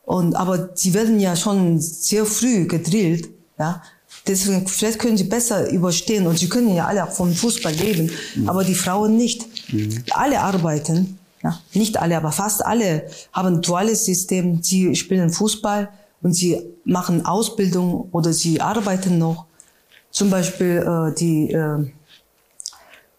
Und, 0.04 0.36
aber 0.36 0.70
sie 0.74 0.94
werden 0.94 1.20
ja 1.20 1.36
schon 1.36 1.80
sehr 1.80 2.26
früh 2.26 2.65
gedrillt. 2.65 3.30
Ja, 3.60 3.84
deswegen, 4.26 4.67
vielleicht 4.67 5.00
können 5.00 5.17
sie 5.17 5.26
besser 5.26 5.70
überstehen. 5.70 6.26
Und 6.28 6.39
sie 6.39 6.50
können 6.50 6.74
ja 6.74 6.88
alle 6.88 7.04
auch 7.04 7.12
vom 7.12 7.34
Fußball 7.34 7.74
leben. 7.74 8.12
Mhm. 8.36 8.50
Aber 8.50 8.63
die 8.63 8.76
Frauen 8.76 9.15
nicht. 9.15 9.48
Mhm. 9.72 10.04
Alle 10.12 10.41
arbeiten. 10.41 11.20
Ja, 11.44 11.60
nicht 11.74 11.98
alle, 11.98 12.17
aber 12.17 12.32
fast 12.32 12.63
alle 12.63 13.08
haben 13.34 13.56
ein 13.56 13.62
duales 13.62 14.06
System. 14.06 14.62
Sie 14.62 14.96
spielen 14.96 15.32
Fußball 15.32 15.89
und 16.22 16.34
sie 16.34 16.62
machen 16.86 17.26
Ausbildung 17.26 18.10
oder 18.12 18.32
sie 18.32 18.62
arbeiten 18.62 19.17
noch. 19.17 19.46
Zum 20.12 20.30
Beispiel 20.30 20.78
äh, 20.78 21.15
die 21.15 21.52
äh, 21.52 21.91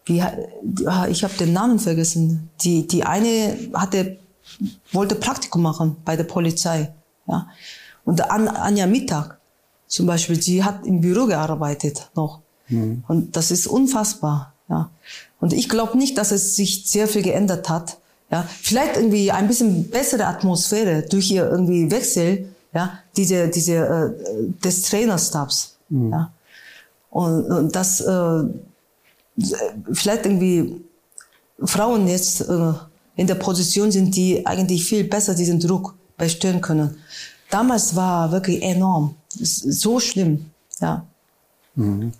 wie, 0.05 0.21
ah, 0.23 1.07
ich 1.09 1.25
habe 1.25 1.35
den 1.35 1.53
Namen 1.53 1.79
vergessen. 1.79 2.51
Die, 2.63 2.87
die 2.87 3.05
eine 3.05 3.57
hatte, 3.75 4.19
wollte 4.93 5.15
Praktikum 5.15 5.63
machen 5.63 5.97
bei 6.05 6.17
der 6.17 6.25
Polizei. 6.25 6.93
Ja. 7.27 7.49
Und 8.05 8.31
An, 8.31 8.49
Anja 8.49 8.87
Mittag 8.87 9.39
zum 9.87 10.07
Beispiel, 10.07 10.41
sie 10.43 10.65
hat 10.65 10.87
im 10.87 11.01
Büro 11.01 11.27
gearbeitet 11.27 12.11
noch. 12.15 12.41
Mhm. 12.69 13.05
Und 13.09 13.37
das 13.37 13.51
ist 13.51 13.67
unfassbar. 13.67 14.53
Ja. 14.69 14.91
Und 15.41 15.53
ich 15.53 15.69
glaube 15.69 15.99
nicht, 15.99 16.17
dass 16.19 16.33
es 16.33 16.57
sich 16.57 16.85
sehr 16.87 17.07
viel 17.07 17.23
geändert 17.23 17.69
hat. 17.69 17.99
Ja. 18.31 18.47
Vielleicht 18.63 18.97
irgendwie 18.97 19.31
ein 19.31 19.47
bisschen 19.47 19.91
bessere 19.91 20.27
Atmosphäre 20.27 21.03
durch 21.03 21.31
ihr 21.31 21.49
irgendwie 21.49 21.91
Wechsel, 21.91 22.55
ja, 22.73 22.99
diese, 23.17 23.49
diese, 23.49 23.75
äh, 23.75 24.63
des 24.65 24.83
Trainerstabs. 24.83 25.77
Mhm. 25.91 26.11
Ja. 26.11 26.33
Und, 27.11 27.45
und 27.45 27.77
das, 27.77 28.01
äh, 28.01 28.45
vielleicht 29.93 30.27
irgendwie 30.27 30.83
Frauen 31.65 32.09
jetzt 32.09 32.43
äh, 32.43 32.73
in 33.17 33.27
der 33.27 33.35
Position 33.37 33.91
sind, 33.91 34.15
die 34.17 34.45
eigentlich 34.47 34.85
viel 34.85 35.05
besser 35.05 35.35
diesen 35.35 35.61
Druck 35.61 35.95
bestehen 36.17 36.61
können. 36.61 36.97
Damals 37.51 37.95
war 37.95 38.33
wirklich 38.33 38.63
enorm, 38.63 39.15
so 39.29 40.01
schlimm, 40.01 40.47
ja. 40.81 41.07
Mhm. 41.75 42.13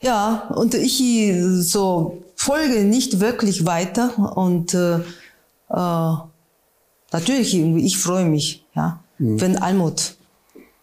Ja, 0.00 0.48
und 0.54 0.74
ich 0.74 1.02
so 1.60 2.22
folge 2.36 2.84
nicht 2.84 3.20
wirklich 3.20 3.66
weiter 3.66 4.36
und 4.36 4.72
äh, 4.72 5.00
äh, 5.70 6.16
natürlich 7.12 7.54
irgendwie, 7.54 7.84
ich 7.84 7.98
freue 7.98 8.24
mich, 8.24 8.64
ja, 8.74 9.00
mhm. 9.18 9.40
wenn 9.40 9.56
Almut 9.56 10.14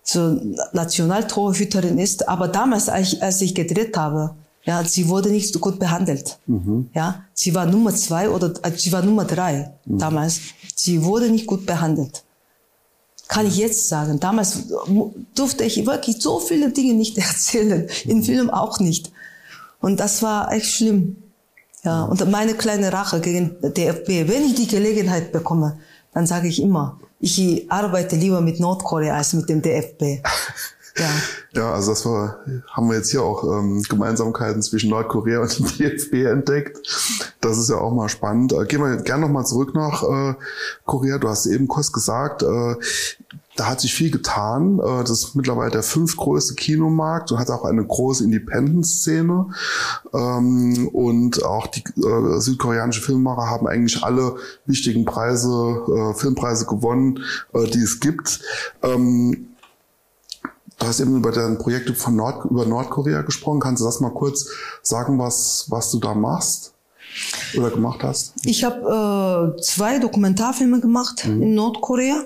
so 0.04 0.40
Nationaltorhüterin 0.74 1.98
ist. 1.98 2.28
Aber 2.28 2.48
damals, 2.48 2.90
als 2.90 3.14
ich, 3.14 3.24
als 3.24 3.42
ich 3.42 3.56
gedreht 3.56 3.98
habe, 3.98 4.36
ja, 4.66 4.84
sie 4.84 5.08
wurde 5.08 5.30
nicht 5.30 5.54
so 5.54 5.60
gut 5.60 5.80
behandelt. 5.80 6.40
Mhm. 6.48 6.90
Ja, 6.94 7.24
sie 7.34 7.54
war 7.54 7.68
Nummer 7.68 7.94
zwei 7.94 8.30
oder 8.30 8.54
äh, 8.64 8.72
sie 8.76 8.92
war 8.92 9.04
Nummer 9.04 9.24
drei 9.24 9.72
mhm. 9.86 10.00
damals. 10.00 10.40
Sie 10.76 11.04
wurde 11.04 11.30
nicht 11.30 11.46
gut 11.46 11.66
behandelt. 11.66 12.24
Kann 13.28 13.46
ich 13.48 13.58
jetzt 13.58 13.88
sagen. 13.88 14.20
Damals 14.20 14.64
durfte 15.36 15.64
ich 15.64 15.86
wirklich 15.86 16.22
so 16.22 16.40
viele 16.40 16.72
Dinge 16.72 16.96
nicht 16.96 17.18
erzählen. 17.18 17.88
In 18.06 18.24
Film 18.24 18.50
auch 18.50 18.80
nicht. 18.80 19.12
Und 19.82 20.00
das 20.00 20.24
war 20.24 20.52
echt 20.52 20.68
schlimm. 20.68 21.18
Ja, 21.84 22.04
und 22.06 22.30
meine 22.32 22.56
kleine 22.56 22.92
Rache 22.92 23.22
gegen 23.22 23.58
DFB. 23.62 24.28
Wenn 24.28 24.46
ich 24.46 24.56
die 24.56 24.68
Gelegenheit 24.68 25.32
bekomme, 25.32 25.78
dann 26.12 26.26
sage 26.26 26.48
ich 26.48 26.60
immer, 26.60 27.00
ich 27.20 27.72
arbeite 27.72 28.16
lieber 28.16 28.42
mit 28.42 28.60
Nordkorea 28.60 29.16
als 29.16 29.34
mit 29.34 29.48
dem 29.48 29.62
DFB. 29.62 30.04
Ja. 30.98 31.10
ja, 31.54 31.74
also 31.74 31.92
das 31.92 32.06
war, 32.06 32.40
haben 32.70 32.90
wir 32.90 32.96
jetzt 32.96 33.12
hier 33.12 33.22
auch 33.22 33.44
ähm, 33.44 33.84
Gemeinsamkeiten 33.84 34.62
zwischen 34.62 34.90
Nordkorea 34.90 35.42
und 35.42 35.60
dem 35.60 35.66
DFB 35.78 36.14
entdeckt. 36.26 36.78
Das 37.42 37.58
ist 37.58 37.70
ja 37.70 37.78
auch 37.78 37.94
mal 37.94 38.08
spannend. 38.08 38.54
Äh, 38.54 38.66
gehen 38.66 38.82
wir 38.82 38.96
gerne 38.98 39.26
nochmal 39.26 39.46
zurück 39.46 39.76
nach 39.76 40.04
äh, 40.04 40.36
Korea. 40.86 41.18
Du 41.18 41.28
hast 41.28 41.48
eben 41.48 41.68
kurz 41.68 41.92
gesagt, 41.92 42.44
äh, 42.44 42.76
da 43.56 43.68
hat 43.68 43.82
sich 43.82 43.94
viel 43.94 44.12
getan. 44.12 44.80
Äh, 44.80 45.02
das 45.02 45.12
ist 45.12 45.36
mittlerweile 45.36 45.72
der 45.72 45.84
fünftgrößte 45.84 46.56
Kinomarkt 46.56 47.32
und 47.32 47.40
hat 47.40 47.50
auch 47.50 47.66
eine 47.66 47.86
große 47.86 48.24
Independent-Szene. 48.24 49.48
Ähm, 50.14 50.90
und 50.94 51.44
auch 51.44 51.68
die 51.68 51.84
äh, 52.02 52.40
südkoreanischen 52.40 53.04
Filmemacher 53.04 53.50
haben 53.50 53.68
eigentlich 53.68 54.04
alle 54.04 54.38
wichtigen 54.66 55.06
Preise, 55.06 55.84
äh, 55.90 56.14
Filmpreise 56.14 56.66
gewonnen, 56.66 57.20
die 57.54 57.80
es 57.80 58.00
gibt. 58.00 58.40
Du 60.80 60.88
hast 60.88 61.00
eben 61.00 61.16
über 61.16 61.32
deine 61.32 61.56
Projekte 61.56 61.94
von 61.94 62.16
Nord 62.16 62.46
über 62.46 62.66
Nordkorea 62.66 63.22
gesprochen. 63.22 63.60
Kannst 63.60 63.82
du 63.82 63.86
das 63.86 64.02
mal 64.02 64.12
kurz 64.12 64.48
sagen, 64.82 65.18
was, 65.20 65.66
was 65.70 65.92
du 65.92 66.00
da 66.00 66.14
machst? 66.14 66.74
Oder 67.58 67.72
gemacht 67.72 68.04
hast? 68.04 68.34
Ich 68.44 68.64
habe 68.66 69.56
äh, 69.58 69.62
zwei 69.62 70.00
Dokumentarfilme 70.00 70.82
gemacht 70.82 71.26
mhm. 71.26 71.42
in 71.42 71.56
Nordkorea. 71.56 72.26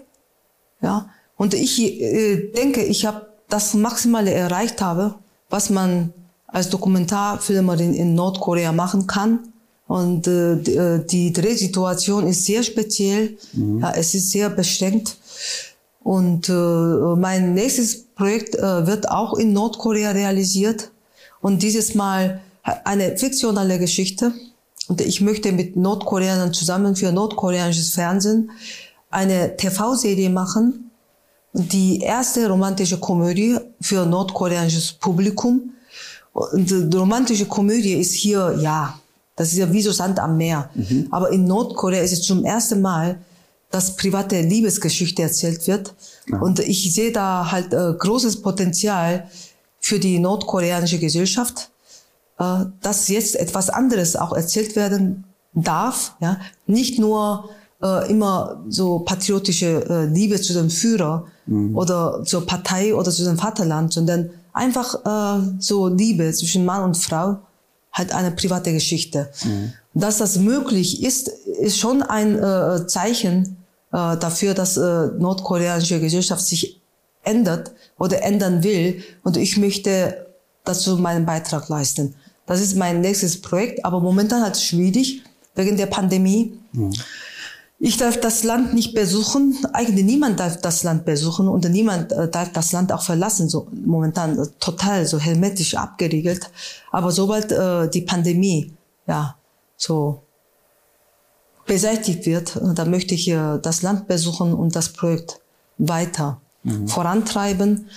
Ja, 0.82 1.10
und 1.38 1.54
ich 1.54 1.80
äh, 1.80 2.52
denke, 2.56 2.84
ich 2.84 3.06
habe 3.06 3.28
das 3.50 3.74
Maximale 3.74 4.32
erreicht 4.32 4.82
habe, 4.82 5.16
was 5.50 5.70
man 5.70 6.14
als 6.48 6.70
Dokumentarfilmerin 6.70 7.94
in 7.94 8.16
Nordkorea 8.16 8.72
machen 8.72 9.06
kann. 9.08 9.40
Und 9.88 10.28
äh, 10.28 10.56
die, 10.58 10.76
äh, 10.76 11.06
die 11.06 11.34
Drehsituation 11.34 12.28
ist 12.28 12.46
sehr 12.46 12.64
speziell. 12.64 13.38
Mhm. 13.54 13.80
Ja, 13.80 13.92
es 13.92 14.14
ist 14.14 14.32
sehr 14.32 14.50
beschränkt. 14.50 15.18
Und 16.02 16.50
äh, 16.50 17.16
mein 17.16 17.54
nächstes 17.54 18.06
Projekt 18.20 18.56
äh, 18.56 18.86
wird 18.86 19.10
auch 19.10 19.34
in 19.40 19.54
Nordkorea 19.54 20.12
realisiert. 20.12 20.92
Und 21.42 21.64
dieses 21.64 21.96
Mal 21.96 22.42
eine 22.84 23.18
fiktionale 23.18 23.80
Geschichte. 23.80 24.34
Und 24.88 25.02
ich 25.02 25.22
möchte 25.22 25.52
mit 25.52 25.76
Nordkoreanern 25.76 26.54
zusammen 26.54 26.96
für 26.96 27.12
nordkoreanisches 27.12 27.92
Fernsehen 27.92 28.52
eine 29.10 29.56
TV-Serie 29.58 30.30
machen 30.30 30.90
die 31.54 32.00
erste 32.00 32.48
romantische 32.48 33.00
Komödie 33.00 33.58
für 33.82 34.06
nordkoreanisches 34.06 34.94
Publikum. 34.94 35.72
Und 36.34 36.70
die 36.70 36.98
romantische 36.98 37.46
Komödie 37.46 37.94
ist 37.94 38.14
hier, 38.14 38.58
ja, 38.62 39.00
das 39.36 39.52
ist 39.52 39.58
ja 39.58 39.72
wie 39.72 39.82
so 39.82 39.92
Sand 39.92 40.20
am 40.20 40.38
Meer. 40.38 40.70
Mhm. 40.76 41.08
Aber 41.10 41.32
in 41.32 41.46
Nordkorea 41.46 42.02
ist 42.02 42.14
es 42.14 42.22
zum 42.22 42.46
ersten 42.46 42.82
Mal, 42.82 43.20
dass 43.72 43.96
private 43.96 44.42
Liebesgeschichte 44.42 45.24
erzählt 45.24 45.66
wird. 45.68 45.94
Ja. 46.30 46.40
Und 46.40 46.60
ich 46.60 46.94
sehe 46.94 47.12
da 47.12 47.52
halt 47.52 47.74
äh, 47.74 47.94
großes 47.98 48.42
Potenzial 48.42 49.28
für 49.80 50.00
die 50.00 50.20
nordkoreanische 50.20 51.00
Gesellschaft, 51.00 51.70
äh, 52.40 52.66
dass 52.82 53.08
jetzt 53.08 53.36
etwas 53.36 53.70
anderes 53.70 54.16
auch 54.16 54.34
erzählt 54.34 54.76
werden 54.76 55.26
darf. 55.54 56.16
Ja? 56.20 56.40
Nicht 56.68 57.00
nur 57.00 57.50
äh, 57.82 58.10
immer 58.10 58.64
so 58.70 59.00
patriotische 59.00 59.86
äh, 59.90 60.06
Liebe 60.06 60.40
zu 60.40 60.54
dem 60.54 60.70
Führer 60.70 61.26
mhm. 61.46 61.76
oder 61.76 62.24
zur 62.26 62.46
Partei 62.46 62.94
oder 62.94 63.12
zu 63.12 63.24
dem 63.24 63.38
Vaterland, 63.38 63.94
sondern 63.94 64.30
einfach 64.54 64.96
äh, 65.06 65.44
so 65.60 65.88
Liebe 65.88 66.32
zwischen 66.34 66.66
Mann 66.66 66.84
und 66.84 66.98
Frau, 66.98 67.40
halt 67.92 68.14
eine 68.14 68.32
private 68.32 68.74
Geschichte. 68.74 69.30
Mhm. 69.44 69.74
Dass 69.94 70.18
das 70.18 70.38
möglich 70.38 71.04
ist, 71.04 71.30
ist 71.30 71.80
schon 71.80 72.04
ein 72.04 72.38
äh, 72.38 72.86
Zeichen 72.88 73.58
äh, 73.92 74.18
dafür, 74.18 74.54
dass 74.54 74.78
äh, 74.78 75.08
nordkoreanische 75.18 76.00
Gesellschaft 76.00 76.46
sich 76.46 76.82
ändert 77.24 77.72
oder 77.98 78.22
ändern 78.24 78.64
will. 78.64 79.04
Und 79.24 79.38
ich 79.38 79.58
möchte 79.58 80.28
dazu 80.64 80.98
meinen 80.98 81.26
Beitrag 81.26 81.70
leisten. 81.70 82.16
Das 82.46 82.62
ist 82.62 82.76
mein 82.76 83.02
nächstes 83.02 83.42
Projekt, 83.42 83.86
aber 83.86 84.00
momentan 84.00 84.42
halt 84.42 84.58
schwierig 84.58 85.24
wegen 85.56 85.78
der 85.78 85.86
Pandemie. 85.86 86.58
Mhm. 86.72 86.94
Ich 87.82 87.96
darf 87.96 88.20
das 88.20 88.44
Land 88.44 88.74
nicht 88.74 88.94
besuchen. 88.94 89.58
Eigentlich 89.72 90.06
niemand 90.06 90.40
darf 90.40 90.60
das 90.60 90.84
Land 90.84 91.06
besuchen 91.06 91.48
und 91.48 91.70
niemand 91.70 92.12
äh, 92.12 92.28
darf 92.28 92.52
das 92.52 92.74
Land 92.74 92.92
auch 92.92 93.02
verlassen. 93.02 93.48
So 93.48 93.68
momentan 93.72 94.38
äh, 94.38 94.48
total 94.60 95.06
so 95.06 95.18
hermetisch 95.18 95.76
abgeriegelt. 95.76 96.52
Aber 96.92 97.12
sobald 97.12 97.52
äh, 97.54 97.90
die 97.90 98.02
Pandemie 98.02 98.74
ja 99.08 99.36
so 99.78 100.22
beseitigt 101.70 102.26
wird, 102.26 102.58
äh, 102.58 102.74
dann 102.76 102.92
möchte 102.92 103.16
ich 103.16 103.30
äh, 103.30 103.60
das 103.62 103.82
Land 103.82 104.10
besuchen 104.10 104.54
und 104.54 104.76
das 104.76 104.90
Projekt 104.90 105.40
weiter 105.78 106.42
mhm. 106.64 106.90
vorantreiben. 106.90 107.88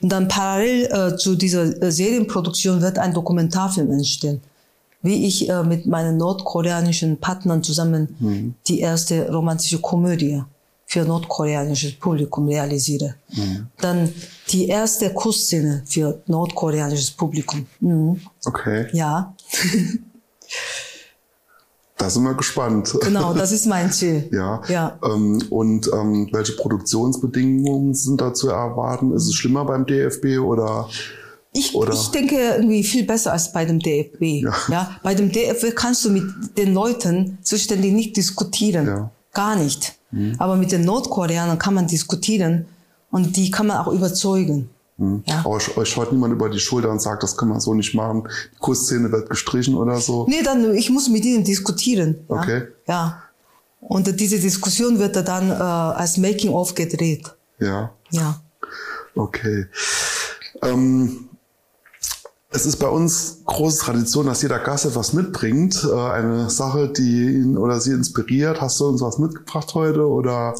Und 0.00 0.08
dann 0.12 0.28
parallel 0.28 0.84
äh, 0.86 1.16
zu 1.16 1.34
dieser 1.34 1.90
Serienproduktion 1.90 2.80
wird 2.80 2.98
ein 3.00 3.12
Dokumentarfilm 3.12 3.90
entstehen 3.90 4.40
wie 5.02 5.26
ich 5.26 5.48
äh, 5.48 5.62
mit 5.64 5.86
meinen 5.86 6.16
nordkoreanischen 6.16 7.18
Partnern 7.18 7.62
zusammen 7.62 8.16
mhm. 8.20 8.54
die 8.68 8.80
erste 8.80 9.30
romantische 9.30 9.80
Komödie 9.80 10.42
für 10.86 11.04
nordkoreanisches 11.04 11.94
Publikum 11.94 12.48
realisiere. 12.48 13.14
Mhm. 13.34 13.66
Dann 13.80 14.12
die 14.50 14.68
erste 14.68 15.10
Kussszene 15.10 15.82
für 15.86 16.20
nordkoreanisches 16.26 17.10
Publikum. 17.10 17.66
Mhm. 17.80 18.20
Okay. 18.44 18.86
Ja. 18.92 19.34
Da 22.02 22.10
sind 22.10 22.24
wir 22.24 22.34
gespannt. 22.34 22.96
Genau, 23.00 23.32
das 23.32 23.52
ist 23.52 23.66
mein 23.66 23.92
Ziel. 23.92 24.28
ja. 24.32 24.60
ja. 24.66 24.98
Ähm, 25.04 25.40
und 25.50 25.88
ähm, 25.94 26.28
welche 26.32 26.54
Produktionsbedingungen 26.54 27.94
sind 27.94 28.20
da 28.20 28.34
zu 28.34 28.48
erwarten? 28.48 29.12
Ist 29.12 29.28
es 29.28 29.34
schlimmer 29.36 29.64
beim 29.64 29.86
DFB 29.86 30.40
oder? 30.40 30.88
Ich, 31.52 31.72
ich 31.72 32.08
denke 32.08 32.34
irgendwie 32.56 32.82
viel 32.82 33.04
besser 33.04 33.32
als 33.32 33.52
bei 33.52 33.64
dem 33.64 33.78
DFB. 33.78 34.20
Ja. 34.42 34.52
ja. 34.68 34.96
Bei 35.04 35.14
dem 35.14 35.30
DFB 35.30 35.76
kannst 35.76 36.04
du 36.04 36.10
mit 36.10 36.24
den 36.58 36.74
Leuten 36.74 37.38
zuständig 37.42 37.92
nicht 37.92 38.16
diskutieren. 38.16 38.86
Ja. 38.86 39.10
Gar 39.32 39.54
nicht. 39.54 39.94
Mhm. 40.10 40.34
Aber 40.38 40.56
mit 40.56 40.72
den 40.72 40.84
Nordkoreanern 40.84 41.60
kann 41.60 41.74
man 41.74 41.86
diskutieren 41.86 42.66
und 43.12 43.36
die 43.36 43.52
kann 43.52 43.68
man 43.68 43.76
auch 43.76 43.92
überzeugen. 43.92 44.70
Mhm. 44.96 45.22
Ja. 45.26 45.40
Aber 45.40 45.58
euch 45.76 45.88
schaut 45.88 46.12
niemand 46.12 46.32
über 46.34 46.48
die 46.48 46.58
Schulter 46.58 46.90
und 46.90 47.00
sagt, 47.00 47.22
das 47.22 47.36
kann 47.36 47.48
man 47.48 47.60
so 47.60 47.74
nicht 47.74 47.94
machen. 47.94 48.28
Die 48.54 48.58
Kussszene 48.58 49.10
wird 49.10 49.30
gestrichen 49.30 49.74
oder 49.74 50.00
so. 50.00 50.26
Nee, 50.28 50.42
dann, 50.42 50.74
ich 50.74 50.90
muss 50.90 51.08
mit 51.08 51.24
ihnen 51.24 51.44
diskutieren. 51.44 52.24
Okay. 52.28 52.68
Ja. 52.86 53.22
Und 53.80 54.20
diese 54.20 54.38
Diskussion 54.38 54.98
wird 54.98 55.16
dann 55.16 55.50
äh, 55.50 55.54
als 55.54 56.16
Making-of 56.16 56.74
gedreht. 56.74 57.34
Ja. 57.58 57.92
Ja. 58.10 58.40
Okay. 59.14 59.66
Ähm, 60.62 61.28
es 62.50 62.66
ist 62.66 62.76
bei 62.76 62.88
uns 62.88 63.38
große 63.46 63.80
Tradition, 63.80 64.26
dass 64.26 64.42
jeder 64.42 64.58
Gast 64.58 64.84
etwas 64.84 65.14
mitbringt, 65.14 65.88
äh, 65.90 65.94
eine 65.94 66.50
Sache, 66.50 66.88
die 66.88 67.32
ihn 67.32 67.56
oder 67.56 67.80
sie 67.80 67.92
inspiriert. 67.92 68.60
Hast 68.60 68.78
du 68.78 68.86
uns 68.86 69.00
was 69.00 69.18
mitgebracht 69.18 69.74
heute 69.74 70.06
oder? 70.06 70.54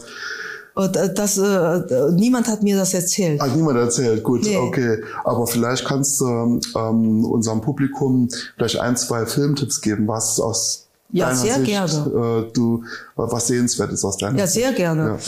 Das, 0.75 1.37
äh, 1.37 2.13
niemand 2.13 2.49
hat 2.49 2.63
mir 2.63 2.77
das 2.77 2.95
erzählt. 2.95 3.41
Ah, 3.41 3.47
niemand 3.47 3.79
erzählt, 3.79 4.23
gut, 4.23 4.43
nee. 4.45 4.57
okay. 4.57 5.03
Aber 5.25 5.47
vielleicht 5.47 5.85
kannst 5.85 6.21
du 6.21 6.61
ähm, 6.77 7.25
unserem 7.25 7.61
Publikum 7.61 8.29
vielleicht 8.57 8.79
ein, 8.81 8.97
zwei 8.97 9.27
Filmtipps 9.27 9.81
geben, 9.81 10.09
was 10.09 10.41
aus 10.41 10.87
ja, 11.11 11.27
deiner 11.27 11.39
sehr 11.39 11.55
Sicht 11.57 11.67
gerne. 11.67 12.47
Äh, 12.49 12.53
du 12.53 12.85
was 13.17 13.47
sehenswert 13.49 13.93
ist 13.93 14.05
aus 14.05 14.17
deiner 14.17 14.39
Ja, 14.39 14.47
sehr 14.47 14.73
gerne. 14.73 15.19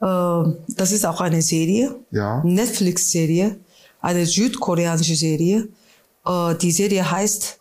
Ja. 0.00 0.42
Äh, 0.44 0.54
das 0.76 0.92
ist 0.92 1.04
auch 1.04 1.20
eine 1.20 1.42
Serie, 1.42 1.96
ja. 2.12 2.40
Netflix-Serie, 2.44 3.56
eine 4.00 4.24
südkoreanische 4.24 5.16
Serie 5.16 5.68
äh, 6.24 6.54
die 6.56 6.72
Serie 6.72 7.10
heißt 7.10 7.58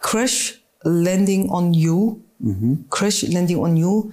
Crash 0.00 0.62
Landing 0.82 1.48
on 1.50 1.72
You. 1.72 2.18
Mhm. 2.38 2.84
Crash 2.90 3.22
Landing 3.22 3.58
on 3.58 3.76
You. 3.76 4.10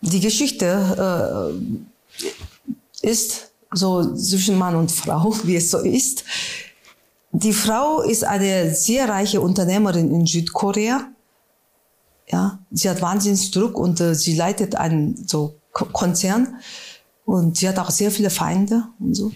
Die 0.00 0.20
Geschichte 0.20 1.52
äh, 3.02 3.06
ist 3.06 3.50
so 3.72 4.14
zwischen 4.14 4.56
Mann 4.56 4.74
und 4.74 4.90
Frau, 4.90 5.34
wie 5.44 5.56
es 5.56 5.70
so 5.70 5.78
ist. 5.78 6.24
Die 7.32 7.52
Frau 7.52 8.00
ist 8.00 8.24
eine 8.24 8.74
sehr 8.74 9.08
reiche 9.08 9.40
Unternehmerin 9.40 10.10
in 10.12 10.26
Südkorea. 10.26 11.08
Ja, 12.30 12.58
sie 12.70 12.88
hat 12.88 13.00
Wahnsinnsdruck 13.00 13.78
und 13.78 14.00
äh, 14.00 14.14
sie 14.14 14.34
leitet 14.34 14.74
einen 14.76 15.26
so 15.26 15.54
Konzern 15.72 16.56
und 17.24 17.56
sie 17.56 17.68
hat 17.68 17.78
auch 17.78 17.90
sehr 17.90 18.10
viele 18.10 18.30
Feinde 18.30 18.84
und 18.98 19.14
so 19.14 19.32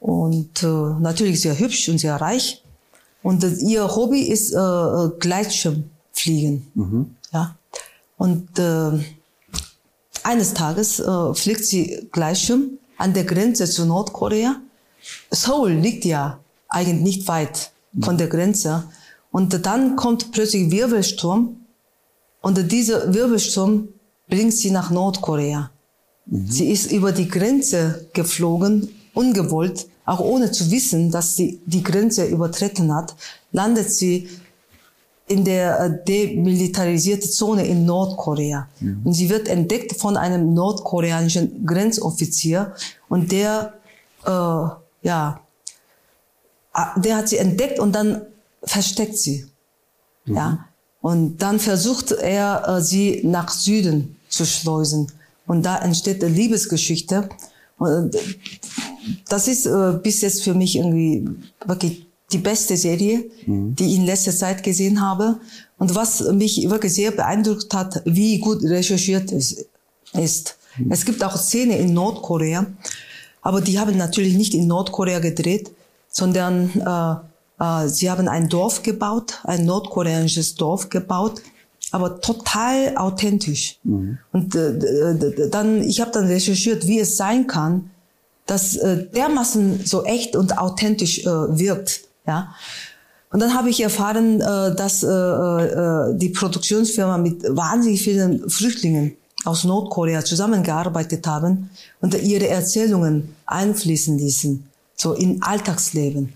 und 0.00 0.62
äh, 0.62 0.66
natürlich 1.00 1.40
sehr 1.40 1.58
hübsch 1.58 1.88
und 1.88 1.98
sehr 1.98 2.16
reich. 2.16 2.62
Und 3.22 3.42
äh, 3.42 3.50
ihr 3.54 3.94
Hobby 3.96 4.20
ist 4.20 4.52
äh, 4.52 5.08
Gleitschirmfliegen. 5.18 6.70
Mhm. 6.74 7.16
Ja. 7.32 7.56
Und 8.16 8.58
äh, 8.58 8.98
eines 10.26 10.54
Tages 10.54 10.98
äh, 10.98 11.34
fliegt 11.34 11.64
sie 11.64 12.08
Gleitschirm 12.10 12.78
an 12.98 13.14
der 13.14 13.24
Grenze 13.24 13.66
zu 13.66 13.86
Nordkorea. 13.86 14.56
Seoul 15.30 15.72
liegt 15.72 16.04
ja 16.04 16.40
eigentlich 16.68 17.00
nicht 17.00 17.28
weit 17.28 17.70
von 18.00 18.18
der 18.18 18.26
Grenze. 18.26 18.84
Und 19.30 19.64
dann 19.64 19.96
kommt 19.96 20.32
plötzlich 20.32 20.70
Wirbelsturm. 20.70 21.56
Und 22.40 22.72
dieser 22.72 23.14
Wirbelsturm 23.14 23.88
bringt 24.28 24.54
sie 24.54 24.70
nach 24.70 24.90
Nordkorea. 24.90 25.70
Mhm. 26.26 26.46
Sie 26.48 26.70
ist 26.70 26.90
über 26.90 27.12
die 27.12 27.28
Grenze 27.28 28.08
geflogen 28.12 28.88
ungewollt, 29.14 29.86
auch 30.04 30.20
ohne 30.20 30.50
zu 30.50 30.70
wissen, 30.70 31.10
dass 31.10 31.36
sie 31.36 31.60
die 31.66 31.82
Grenze 31.82 32.26
übertreten 32.26 32.94
hat, 32.94 33.16
landet 33.52 33.90
sie 33.90 34.28
in 35.28 35.44
der 35.44 35.80
äh, 35.80 36.04
demilitarisierten 36.04 37.30
Zone 37.30 37.66
in 37.66 37.84
Nordkorea. 37.84 38.68
Mhm. 38.80 39.00
Und 39.04 39.12
sie 39.12 39.28
wird 39.28 39.48
entdeckt 39.48 39.98
von 39.98 40.16
einem 40.16 40.54
nordkoreanischen 40.54 41.66
Grenzoffizier 41.66 42.74
und 43.08 43.32
der, 43.32 43.74
äh, 44.24 44.30
ja, 44.30 45.40
der 46.96 47.16
hat 47.16 47.28
sie 47.28 47.38
entdeckt 47.38 47.80
und 47.80 47.92
dann 47.92 48.22
versteckt 48.62 49.18
sie. 49.18 49.46
Mhm. 50.26 50.36
Ja. 50.36 50.68
Und 51.00 51.38
dann 51.38 51.58
versucht 51.58 52.12
er, 52.12 52.68
äh, 52.68 52.80
sie 52.80 53.22
nach 53.24 53.48
Süden 53.50 54.16
zu 54.28 54.44
schleusen. 54.44 55.10
Und 55.46 55.64
da 55.64 55.78
entsteht 55.78 56.22
eine 56.22 56.32
Liebesgeschichte. 56.32 57.28
Und 57.78 58.14
äh, 58.14 58.20
das 59.28 59.46
ist 59.46 59.68
bis 60.02 60.20
jetzt 60.22 60.42
für 60.42 60.54
mich 60.54 60.76
irgendwie 60.76 61.28
wirklich 61.64 62.05
die 62.32 62.38
beste 62.38 62.76
Serie, 62.76 63.24
mhm. 63.46 63.74
die 63.76 63.86
ich 63.86 63.96
in 63.96 64.06
letzter 64.06 64.32
Zeit 64.32 64.62
gesehen 64.62 65.00
habe. 65.00 65.38
Und 65.78 65.94
was 65.94 66.20
mich 66.32 66.68
wirklich 66.68 66.94
sehr 66.94 67.10
beeindruckt 67.10 67.72
hat, 67.74 68.02
wie 68.04 68.38
gut 68.38 68.62
recherchiert 68.62 69.30
es 69.32 69.66
ist. 70.12 70.56
Mhm. 70.78 70.92
Es 70.92 71.04
gibt 71.04 71.22
auch 71.22 71.36
Szenen 71.36 71.78
in 71.78 71.94
Nordkorea, 71.94 72.66
aber 73.42 73.60
die 73.60 73.78
haben 73.78 73.96
natürlich 73.96 74.34
nicht 74.36 74.54
in 74.54 74.66
Nordkorea 74.66 75.20
gedreht, 75.20 75.70
sondern 76.08 76.70
äh, 76.80 77.64
äh, 77.64 77.88
sie 77.88 78.10
haben 78.10 78.28
ein 78.28 78.48
Dorf 78.48 78.82
gebaut, 78.82 79.40
ein 79.44 79.64
nordkoreanisches 79.64 80.54
Dorf 80.56 80.88
gebaut, 80.88 81.42
aber 81.92 82.20
total 82.20 82.96
authentisch. 82.96 83.78
Mhm. 83.84 84.18
Und 84.32 84.54
äh, 84.54 85.48
dann, 85.50 85.82
ich 85.82 86.00
habe 86.00 86.10
dann 86.10 86.26
recherchiert, 86.26 86.86
wie 86.86 86.98
es 86.98 87.16
sein 87.16 87.46
kann, 87.46 87.90
dass 88.46 88.76
äh, 88.76 89.06
dermaßen 89.10 89.84
so 89.84 90.04
echt 90.04 90.36
und 90.36 90.58
authentisch 90.58 91.20
äh, 91.20 91.26
wirkt. 91.26 92.05
Ja. 92.26 92.54
Und 93.30 93.40
dann 93.40 93.54
habe 93.54 93.70
ich 93.70 93.82
erfahren, 93.82 94.40
äh, 94.40 94.74
dass 94.74 95.02
äh, 95.02 95.08
äh, 95.08 96.16
die 96.16 96.30
Produktionsfirma 96.30 97.18
mit 97.18 97.42
wahnsinnig 97.48 98.02
vielen 98.02 98.48
Flüchtlingen 98.48 99.16
aus 99.44 99.64
Nordkorea 99.64 100.24
zusammengearbeitet 100.24 101.26
haben 101.26 101.70
und 102.00 102.14
ihre 102.14 102.48
Erzählungen 102.48 103.34
einfließen 103.46 104.18
ließen, 104.18 104.68
so 104.96 105.12
in 105.12 105.42
Alltagsleben. 105.42 106.32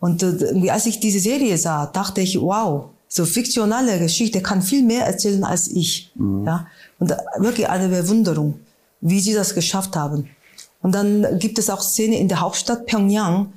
Und 0.00 0.22
als 0.70 0.86
ich 0.86 1.00
diese 1.00 1.20
Serie 1.20 1.56
sah, 1.56 1.86
dachte 1.86 2.20
ich, 2.20 2.38
wow, 2.38 2.90
so 3.08 3.24
fiktionale 3.24 3.98
Geschichte 3.98 4.42
kann 4.42 4.60
viel 4.60 4.82
mehr 4.82 5.06
erzählen 5.06 5.44
als 5.44 5.68
ich. 5.68 6.10
Mhm. 6.14 6.44
Ja? 6.44 6.66
Und 6.98 7.14
wirklich 7.38 7.68
eine 7.68 7.88
Bewunderung, 7.88 8.60
wie 9.00 9.20
sie 9.20 9.32
das 9.32 9.54
geschafft 9.54 9.96
haben. 9.96 10.28
Und 10.82 10.94
dann 10.94 11.38
gibt 11.38 11.58
es 11.58 11.70
auch 11.70 11.82
Szenen 11.82 12.14
in 12.14 12.28
der 12.28 12.40
Hauptstadt 12.40 12.86
Pyongyang. 12.86 13.52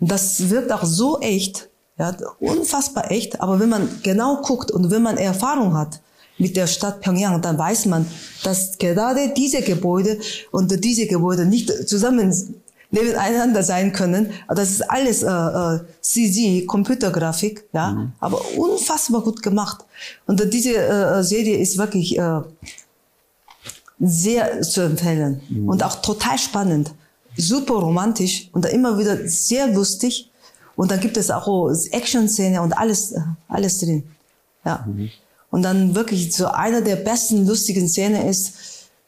Und 0.00 0.10
das 0.10 0.50
wirkt 0.50 0.72
auch 0.72 0.84
so 0.84 1.20
echt, 1.20 1.68
ja, 1.98 2.16
unfassbar 2.40 3.10
echt. 3.10 3.40
Aber 3.40 3.60
wenn 3.60 3.68
man 3.68 3.88
genau 4.02 4.42
guckt 4.42 4.70
und 4.70 4.90
wenn 4.90 5.02
man 5.02 5.16
Erfahrung 5.16 5.76
hat 5.76 6.00
mit 6.38 6.56
der 6.56 6.66
Stadt 6.66 7.00
Pyongyang, 7.00 7.40
dann 7.40 7.58
weiß 7.58 7.86
man, 7.86 8.06
dass 8.42 8.76
gerade 8.78 9.32
diese 9.36 9.62
Gebäude 9.62 10.18
und 10.50 10.84
diese 10.84 11.06
Gebäude 11.06 11.46
nicht 11.46 11.88
zusammen 11.88 12.32
nebeneinander 12.94 13.62
sein 13.62 13.92
können. 13.92 14.30
Das 14.48 14.70
ist 14.70 14.82
alles 14.90 15.22
äh, 15.22 15.28
äh, 15.28 15.80
CG, 16.00 16.64
Computergrafik, 16.66 17.64
ja, 17.72 17.90
mhm. 17.92 18.12
aber 18.20 18.40
unfassbar 18.56 19.22
gut 19.22 19.42
gemacht. 19.42 19.84
Und 20.26 20.40
diese 20.52 20.76
äh, 20.76 21.22
Serie 21.22 21.58
ist 21.58 21.76
wirklich 21.76 22.18
äh, 22.18 22.40
sehr 24.00 24.62
zu 24.62 24.82
empfehlen 24.82 25.40
mhm. 25.48 25.68
und 25.68 25.82
auch 25.82 25.96
total 25.96 26.38
spannend, 26.38 26.94
super 27.36 27.74
romantisch 27.74 28.48
und 28.52 28.66
immer 28.66 28.98
wieder 28.98 29.28
sehr 29.28 29.66
lustig. 29.68 30.30
Und 30.76 30.90
dann 30.90 31.00
gibt 31.00 31.16
es 31.16 31.30
auch 31.30 31.70
Action-Szene 31.90 32.60
und 32.60 32.72
alles, 32.72 33.14
alles 33.48 33.78
drin. 33.78 34.04
Ja. 34.64 34.84
Mhm. 34.86 35.10
Und 35.50 35.62
dann 35.62 35.94
wirklich 35.94 36.34
so 36.34 36.46
einer 36.46 36.80
der 36.80 36.96
besten 36.96 37.46
lustigen 37.46 37.88
Szene 37.88 38.28
ist, 38.28 38.54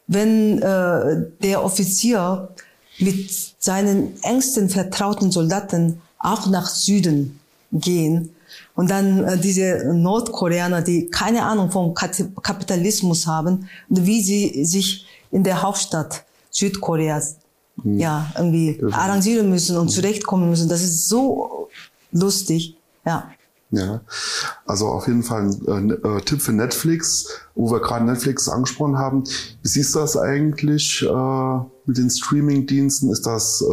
wenn 0.07 0.63
äh, 0.63 1.25
der 1.43 1.65
Offizier 1.65 2.49
mit 2.99 3.31
seinen 3.59 4.23
engsten 4.23 4.69
vertrauten 4.69 5.33
Soldaten 5.33 6.01
auch 6.19 6.47
nach 6.47 6.69
Süden 6.69 7.41
gehen 7.73 8.31
und 8.75 8.91
dann 8.91 9.25
äh, 9.25 9.39
diese 9.39 9.93
Nordkoreaner, 9.93 10.83
die 10.83 11.11
keine 11.11 11.43
Ahnung 11.43 11.71
vom 11.71 11.95
Kapitalismus 11.95 13.27
haben 13.27 13.69
und 13.89 14.07
wie 14.07 14.23
sie 14.23 14.65
sich 14.65 15.07
in 15.31 15.43
der 15.43 15.63
Hauptstadt 15.63 16.25
Südkoreas. 16.51 17.37
Ja 17.85 18.31
irgendwie 18.37 18.83
arrangieren 18.91 19.51
müssen 19.51 19.77
und 19.77 19.89
zurechtkommen 19.89 20.51
müssen. 20.51 20.69
Das 20.69 20.83
ist 20.83 21.09
so 21.09 21.69
lustig, 22.13 22.77
ja. 23.05 23.31
Ja, 23.71 24.01
also 24.65 24.87
auf 24.87 25.09
jeden 25.09 25.25
Fall 25.25 25.51
ein 25.67 25.91
äh, 25.91 26.21
Tipp 26.21 26.41
für 26.41 26.53
Netflix, 26.53 27.29
wo 27.57 27.71
wir 27.73 27.81
gerade 27.81 28.05
Netflix 28.05 28.49
angesprochen 28.49 28.97
haben. 28.97 29.25
Wie 29.25 29.69
siehst 29.69 29.95
du 29.95 29.99
das 29.99 30.17
eigentlich 30.17 31.03
äh, 31.03 31.57
mit 31.85 31.99
den 31.99 32.09
Streaming-Diensten? 32.09 33.11
Ist 33.11 33.27
das 33.27 33.63
äh, 33.63 33.73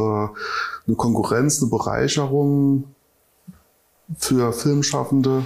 eine 0.87 0.95
Konkurrenz, 0.97 1.61
eine 1.61 1.69
Bereicherung 1.69 2.85
für 4.17 4.51
Filmschaffende? 4.51 5.43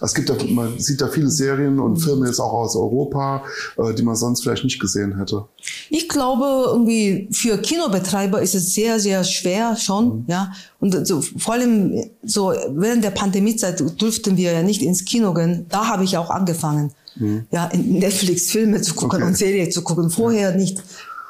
Es 0.00 0.14
gibt 0.14 0.28
ja, 0.28 0.36
man 0.50 0.78
sieht 0.78 1.00
da 1.00 1.08
viele 1.08 1.30
Serien 1.30 1.80
und 1.80 1.96
Filme 1.96 2.26
jetzt 2.26 2.38
auch 2.38 2.52
aus 2.52 2.76
Europa, 2.76 3.44
äh, 3.78 3.94
die 3.94 4.02
man 4.02 4.16
sonst 4.16 4.42
vielleicht 4.42 4.64
nicht 4.64 4.78
gesehen 4.78 5.16
hätte. 5.16 5.44
Ich 5.88 6.08
glaube, 6.08 6.64
irgendwie 6.66 7.28
für 7.32 7.58
Kinobetreiber 7.58 8.42
ist 8.42 8.54
es 8.54 8.74
sehr, 8.74 9.00
sehr 9.00 9.24
schwer 9.24 9.76
schon, 9.76 10.18
mhm. 10.18 10.24
ja. 10.28 10.52
Und 10.80 11.06
so, 11.06 11.22
vor 11.22 11.54
allem 11.54 12.10
so 12.22 12.52
während 12.70 13.04
der 13.04 13.10
Pandemiezeit 13.10 13.82
durften 13.98 14.36
wir 14.36 14.52
ja 14.52 14.62
nicht 14.62 14.82
ins 14.82 15.04
Kino 15.04 15.32
gehen. 15.32 15.66
Da 15.68 15.88
habe 15.88 16.04
ich 16.04 16.16
auch 16.18 16.30
angefangen, 16.30 16.92
mhm. 17.16 17.46
ja, 17.50 17.66
in 17.66 17.98
Netflix 17.98 18.50
Filme 18.50 18.82
zu 18.82 18.94
gucken 18.94 19.20
okay. 19.20 19.28
und 19.28 19.36
Serien 19.36 19.70
zu 19.70 19.82
gucken. 19.82 20.10
Vorher 20.10 20.50
ja. 20.50 20.56
nicht. 20.56 20.82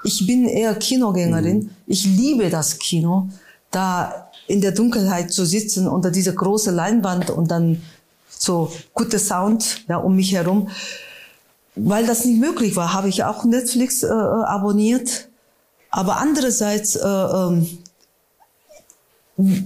Ich 0.02 0.26
bin 0.26 0.46
eher 0.46 0.74
Kinogängerin. 0.74 1.58
Mhm. 1.58 1.70
Ich 1.86 2.04
liebe 2.04 2.50
das 2.50 2.78
Kino. 2.78 3.28
Da 3.70 4.30
in 4.48 4.60
der 4.60 4.72
Dunkelheit 4.72 5.32
zu 5.32 5.44
sitzen 5.44 5.88
unter 5.88 6.10
dieser 6.10 6.32
großen 6.32 6.74
Leinwand 6.74 7.30
und 7.30 7.50
dann 7.50 7.82
so 8.38 8.72
guter 8.94 9.18
Sound 9.18 9.84
ja, 9.88 9.96
um 9.96 10.16
mich 10.16 10.32
herum. 10.32 10.68
Weil 11.74 12.06
das 12.06 12.24
nicht 12.24 12.40
möglich 12.40 12.74
war, 12.76 12.92
habe 12.94 13.08
ich 13.08 13.24
auch 13.24 13.44
Netflix 13.44 14.02
äh, 14.02 14.08
abonniert. 14.08 15.28
Aber 15.90 16.16
andererseits, 16.16 16.96
äh, 16.96 17.06
äh, 17.06 17.66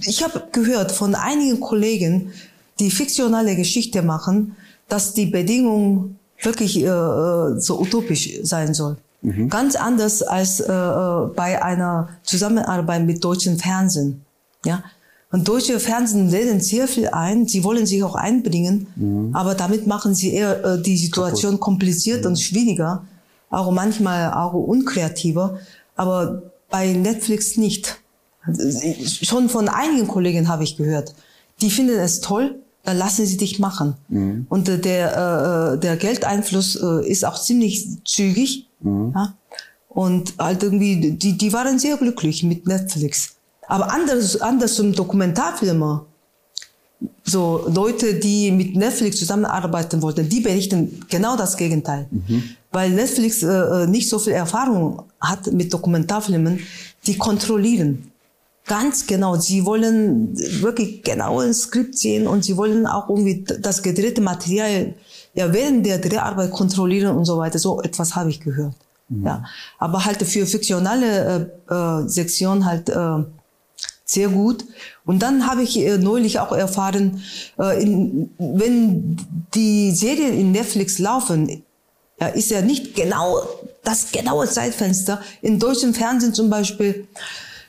ich 0.02 0.24
habe 0.24 0.42
gehört 0.52 0.92
von 0.92 1.14
einigen 1.14 1.61
Kollegen, 1.61 2.33
die 2.80 2.90
fiktionale 2.90 3.54
Geschichte 3.56 4.02
machen, 4.02 4.56
dass 4.88 5.14
die 5.14 5.26
Bedingung 5.26 6.16
wirklich 6.42 6.80
äh, 6.80 6.87
äh 6.87 7.61
so 7.61 7.80
utopisch 7.80 8.40
sein 8.42 8.74
soll. 8.74 8.96
Mhm. 9.22 9.48
Ganz 9.48 9.76
anders 9.76 10.22
als 10.22 10.61
äh, 10.61 10.66
bei 10.66 11.62
einer 11.62 12.09
Zusammenarbeit 12.22 13.04
mit 13.04 13.22
deutschen 13.22 13.59
Fernsehen. 13.59 14.24
Ja, 14.64 14.83
und 15.32 15.46
deutsche 15.46 15.78
Fernsehen 15.78 16.28
läden 16.28 16.60
sehr 16.60 16.88
viel 16.88 17.08
ein. 17.08 17.46
Sie 17.46 17.62
wollen 17.62 17.86
sich 17.86 18.02
auch 18.02 18.16
einbringen, 18.16 18.88
mhm. 18.96 19.30
aber 19.34 19.54
damit 19.54 19.86
machen 19.86 20.14
sie 20.14 20.32
eher 20.32 20.64
äh, 20.64 20.82
die 20.82 20.96
Situation 20.96 21.52
Kaputt. 21.52 21.60
kompliziert 21.60 22.22
mhm. 22.22 22.30
und 22.30 22.40
schwieriger, 22.40 23.04
auch 23.48 23.70
manchmal 23.70 24.32
auch 24.32 24.54
unkreativer. 24.54 25.58
Aber 25.96 26.42
bei 26.68 26.92
Netflix 26.92 27.56
nicht. 27.56 28.00
Schon 29.04 29.48
von 29.48 29.68
einigen 29.68 30.08
Kollegen 30.08 30.48
habe 30.48 30.64
ich 30.64 30.76
gehört. 30.76 31.14
Die 31.60 31.70
finden 31.70 31.98
es 31.98 32.20
toll, 32.20 32.58
dann 32.84 32.96
lassen 32.96 33.26
sie 33.26 33.36
dich 33.36 33.58
machen. 33.58 33.94
Mhm. 34.08 34.46
Und 34.48 34.68
äh, 34.68 34.78
der, 34.78 35.74
äh, 35.74 35.78
der 35.78 35.96
Geldeinfluss 35.96 36.76
äh, 36.76 37.08
ist 37.08 37.24
auch 37.24 37.40
ziemlich 37.40 37.86
zügig. 38.04 38.68
Mhm. 38.80 39.12
Ja? 39.14 39.34
Und 39.88 40.34
halt 40.38 40.62
irgendwie, 40.62 41.12
die, 41.12 41.36
die 41.36 41.52
waren 41.52 41.78
sehr 41.78 41.96
glücklich 41.96 42.42
mit 42.42 42.66
Netflix. 42.66 43.36
Aber 43.70 43.92
anders, 43.92 44.40
anders 44.40 44.74
zum 44.74 44.92
Dokumentarfilmer, 44.92 46.04
so 47.22 47.64
Leute, 47.72 48.14
die 48.14 48.50
mit 48.50 48.74
Netflix 48.74 49.18
zusammenarbeiten 49.18 50.02
wollten, 50.02 50.28
die 50.28 50.40
berichten 50.40 51.00
genau 51.09 51.37
das 51.37 51.56
Gegenteil. 51.56 52.09
Mhm. 52.11 52.42
Weil 52.72 52.90
Netflix 52.90 53.44
äh, 53.44 53.46
äh 53.46 53.87
nicht 53.87 54.09
so 54.09 54.18
viel 54.18 54.33
Erfahrung 54.33 55.04
hat 55.20 55.52
mit 55.52 55.72
Dokumentarfilmen, 55.72 56.59
die 57.06 57.16
kontrollieren. 57.16 58.11
Ganz 58.66 59.06
genau. 59.06 59.37
Sie 59.37 59.64
wollen 59.64 60.37
wirklich 60.61 61.04
genau 61.04 61.38
ein 61.38 61.54
Skript 61.54 61.96
sehen 61.96 62.26
und 62.26 62.44
sie 62.44 62.56
wollen 62.56 62.88
auch 62.88 63.09
irgendwie 63.09 63.44
das 63.61 63.85
gedrehte 63.85 64.20
Material 64.20 64.94
ja 65.35 65.52
während 65.52 65.87
der 65.87 65.98
Dreharbeit 65.98 66.50
kontrollieren 66.50 67.16
und 67.16 67.24
so 67.24 67.38
weiter. 67.38 67.61
So 67.61 67.80
etwas 67.83 68.16
habe 68.16 68.30
ich 68.30 68.40
gehört. 68.40 68.75
Mhm. 69.08 69.27
Ja. 69.27 69.44
Aber 69.79 70.04
halt 70.04 70.21
für 70.25 70.44
fiktionale 70.44 71.48
äh, 71.71 71.73
äh, 71.73 72.08
Sektion 72.08 72.64
halt 72.64 72.88
äh, 72.88 73.25
sehr 74.11 74.29
gut. 74.29 74.65
Und 75.04 75.21
dann 75.21 75.46
habe 75.46 75.63
ich 75.63 75.79
äh, 75.79 75.98
neulich 75.98 76.40
auch 76.40 76.52
erfahren, 76.52 77.23
äh, 77.58 77.81
in, 77.83 78.31
wenn 78.38 79.17
die 79.54 79.92
Serien 79.92 80.38
in 80.38 80.52
Netflix 80.52 80.98
laufen, 80.98 81.63
ist 82.35 82.50
ja 82.50 82.61
nicht 82.61 82.94
genau 82.94 83.42
das 83.83 84.13
genaue 84.13 84.46
Zeitfenster. 84.46 85.23
In 85.40 85.58
deutschem 85.58 85.94
Fernsehen 85.94 86.35
zum 86.35 86.50
Beispiel, 86.50 87.06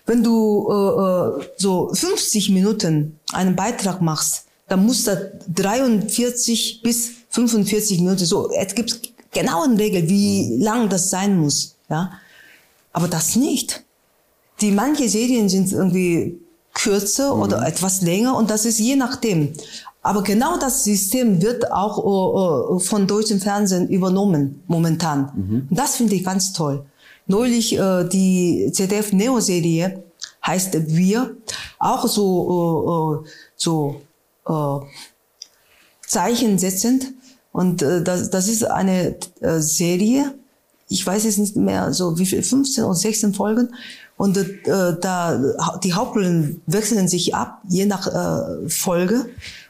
wenn 0.06 0.24
du 0.24 0.68
äh, 0.70 1.42
äh 1.42 1.48
so 1.58 1.94
50 1.94 2.50
Minuten 2.50 3.20
einen 3.32 3.56
Beitrag 3.56 4.02
machst, 4.02 4.46
da 4.68 4.78
muss 4.78 5.06
da 5.06 5.16
43 5.54 6.82
bis 6.84 7.12
45 7.30 8.00
Minuten, 8.00 8.26
so, 8.26 8.52
es 8.52 8.76
gibt 8.76 9.14
genauen 9.32 9.78
Regeln, 9.78 10.10
wie 10.10 10.58
lang 10.58 10.90
das 10.90 11.10
sein 11.10 11.38
muss, 11.38 11.76
ja. 11.90 12.12
Aber 12.94 13.08
das 13.08 13.38
nicht. 13.38 13.84
Die 14.62 14.72
manche 14.72 15.10
Serien 15.10 15.50
sind 15.50 15.72
irgendwie 15.72 16.40
kürzer 16.74 17.36
mhm. 17.36 17.42
oder 17.42 17.68
etwas 17.68 18.02
länger 18.02 18.36
und 18.38 18.50
das 18.50 18.66
ist 18.66 18.80
je 18.80 18.96
nachdem. 18.96 19.54
Aber 20.04 20.24
genau 20.24 20.58
das 20.58 20.84
System 20.84 21.42
wird 21.42 21.72
auch 21.72 21.98
uh, 21.98 22.76
uh, 22.76 22.80
von 22.80 23.06
deutschem 23.06 23.40
Fernsehen 23.40 23.88
übernommen 23.88 24.64
momentan. 24.68 25.32
Mhm. 25.36 25.68
Das 25.70 25.98
finde 25.98 26.16
ich 26.16 26.24
ganz 26.24 26.54
toll. 26.54 26.86
Neulich 27.28 27.80
uh, 27.80 28.04
die 28.04 28.72
ZDF 28.74 29.14
Neo 29.14 29.40
Serie 29.40 30.04
heißt 30.46 30.74
Wir, 30.88 31.36
auch 31.78 32.08
so 32.08 33.24
so 33.56 34.02
zeichensetzend 36.02 37.14
und 37.52 37.84
das, 37.84 38.32
das 38.32 38.48
ist 38.48 38.64
eine 38.64 39.18
Serie. 39.60 40.34
Ich 40.90 41.06
weiß 41.06 41.26
jetzt 41.26 41.38
nicht 41.38 41.56
mehr 41.56 41.94
so 41.94 42.18
wie 42.18 42.26
viel 42.26 42.42
15 42.42 42.84
oder 42.84 42.96
16 42.96 43.36
Folgen 43.36 43.70
und 44.22 44.38
äh, 44.38 44.46
da 45.02 45.42
die 45.84 45.96
Hauptrollen 45.96 46.62
wechseln 46.68 47.08
sich 47.08 47.34
ab 47.34 47.60
je 47.68 47.88
nach 47.88 48.06
äh, 48.06 48.70
Folge 48.70 49.26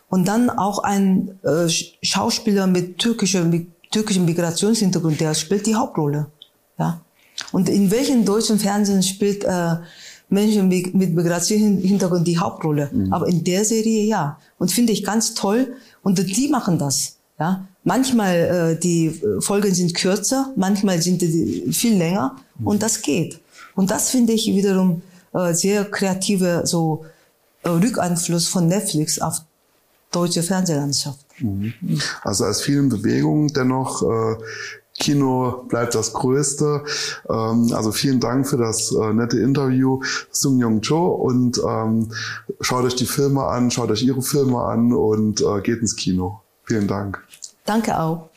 und 0.10 0.28
dann 0.28 0.50
auch 0.50 0.80
ein 0.80 1.40
äh, 1.44 1.70
Schauspieler 2.04 2.68
mit 2.68 2.98
türkischer 2.98 3.46
mit 3.46 3.68
türkischem 3.92 4.26
Migrationshintergrund, 4.26 5.22
der 5.22 5.34
spielt 5.36 5.66
die 5.68 5.76
Hauptrolle. 5.76 6.26
Ja. 6.78 7.00
Und 7.54 7.70
in 7.70 7.92
welchen 7.92 8.26
deutschen 8.26 8.60
Fernsehen 8.60 9.02
spielt 9.04 9.46
äh, 9.46 9.76
Menschen 10.28 10.68
mit 10.68 11.16
Migrationshintergrund 11.16 12.28
die 12.28 12.38
Hauptrolle? 12.38 12.90
Mhm. 12.92 13.14
Aber 13.14 13.30
in 13.30 13.46
der 13.46 13.64
Serie 13.64 14.04
ja. 14.04 14.38
Und 14.58 14.70
finde 14.70 14.92
ich 14.92 15.06
ganz 15.06 15.34
toll. 15.34 15.76
Und 16.04 16.20
die 16.20 16.50
machen 16.50 16.78
das. 16.78 17.16
Ja. 17.40 17.66
Manchmal 17.86 18.36
äh, 18.36 18.80
die 18.80 19.22
Folgen 19.40 19.74
sind 19.74 19.94
kürzer, 19.94 20.52
manchmal 20.58 21.02
sind 21.02 21.22
die 21.22 21.72
viel 21.72 21.96
länger. 21.96 22.36
Mhm. 22.60 22.68
Und 22.68 22.84
das 22.84 23.02
geht. 23.02 23.40
Und 23.76 23.92
das 23.92 24.10
finde 24.10 24.34
ich 24.34 24.48
wiederum 24.48 25.02
äh, 25.34 25.54
sehr 25.54 25.86
kreative 25.86 26.64
so 26.66 27.06
äh, 27.64 27.70
Rückeinfluss 27.70 28.48
von 28.48 28.68
Netflix 28.68 29.20
auf 29.20 29.42
deutsche 30.12 30.44
Fernsehlandschaft. 30.44 31.20
Mhm. 31.40 31.74
Also 32.24 32.46
als 32.46 32.62
vielen 32.62 32.90
Bewegungen 32.90 33.48
dennoch 33.50 34.04
äh, 34.04 34.36
Kino 35.00 35.66
bleibt 35.68 35.96
das 35.96 36.14
Größte. 36.14 36.84
Ähm, 37.30 37.74
also 37.74 37.92
vielen 37.92 38.20
Dank 38.20 38.48
für 38.48 38.58
das 38.58 38.92
äh, 38.92 39.14
nette 39.14 39.40
Interview, 39.40 40.02
Sung 40.32 40.60
Yong 40.60 40.82
Cho. 40.82 41.08
Und 41.08 41.60
ähm, 41.66 42.12
schaut 42.60 42.86
euch 42.86 42.96
die 42.96 43.06
Filme 43.06 43.46
an, 43.46 43.72
schaut 43.72 43.90
euch 43.90 44.04
ihre 44.04 44.22
Filme 44.22 44.62
an 44.62 44.94
und 44.94 45.42
äh, 45.42 45.62
geht 45.62 45.80
ins 45.80 45.96
Kino. 45.96 46.42
Vielen 46.66 46.88
Dank. 46.88 47.22
Danke 47.66 48.00
auch. 48.00 48.30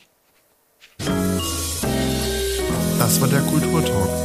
Das 2.97 3.21
war 3.21 3.27
der 3.27 3.41
Kulturtalk. 3.41 4.24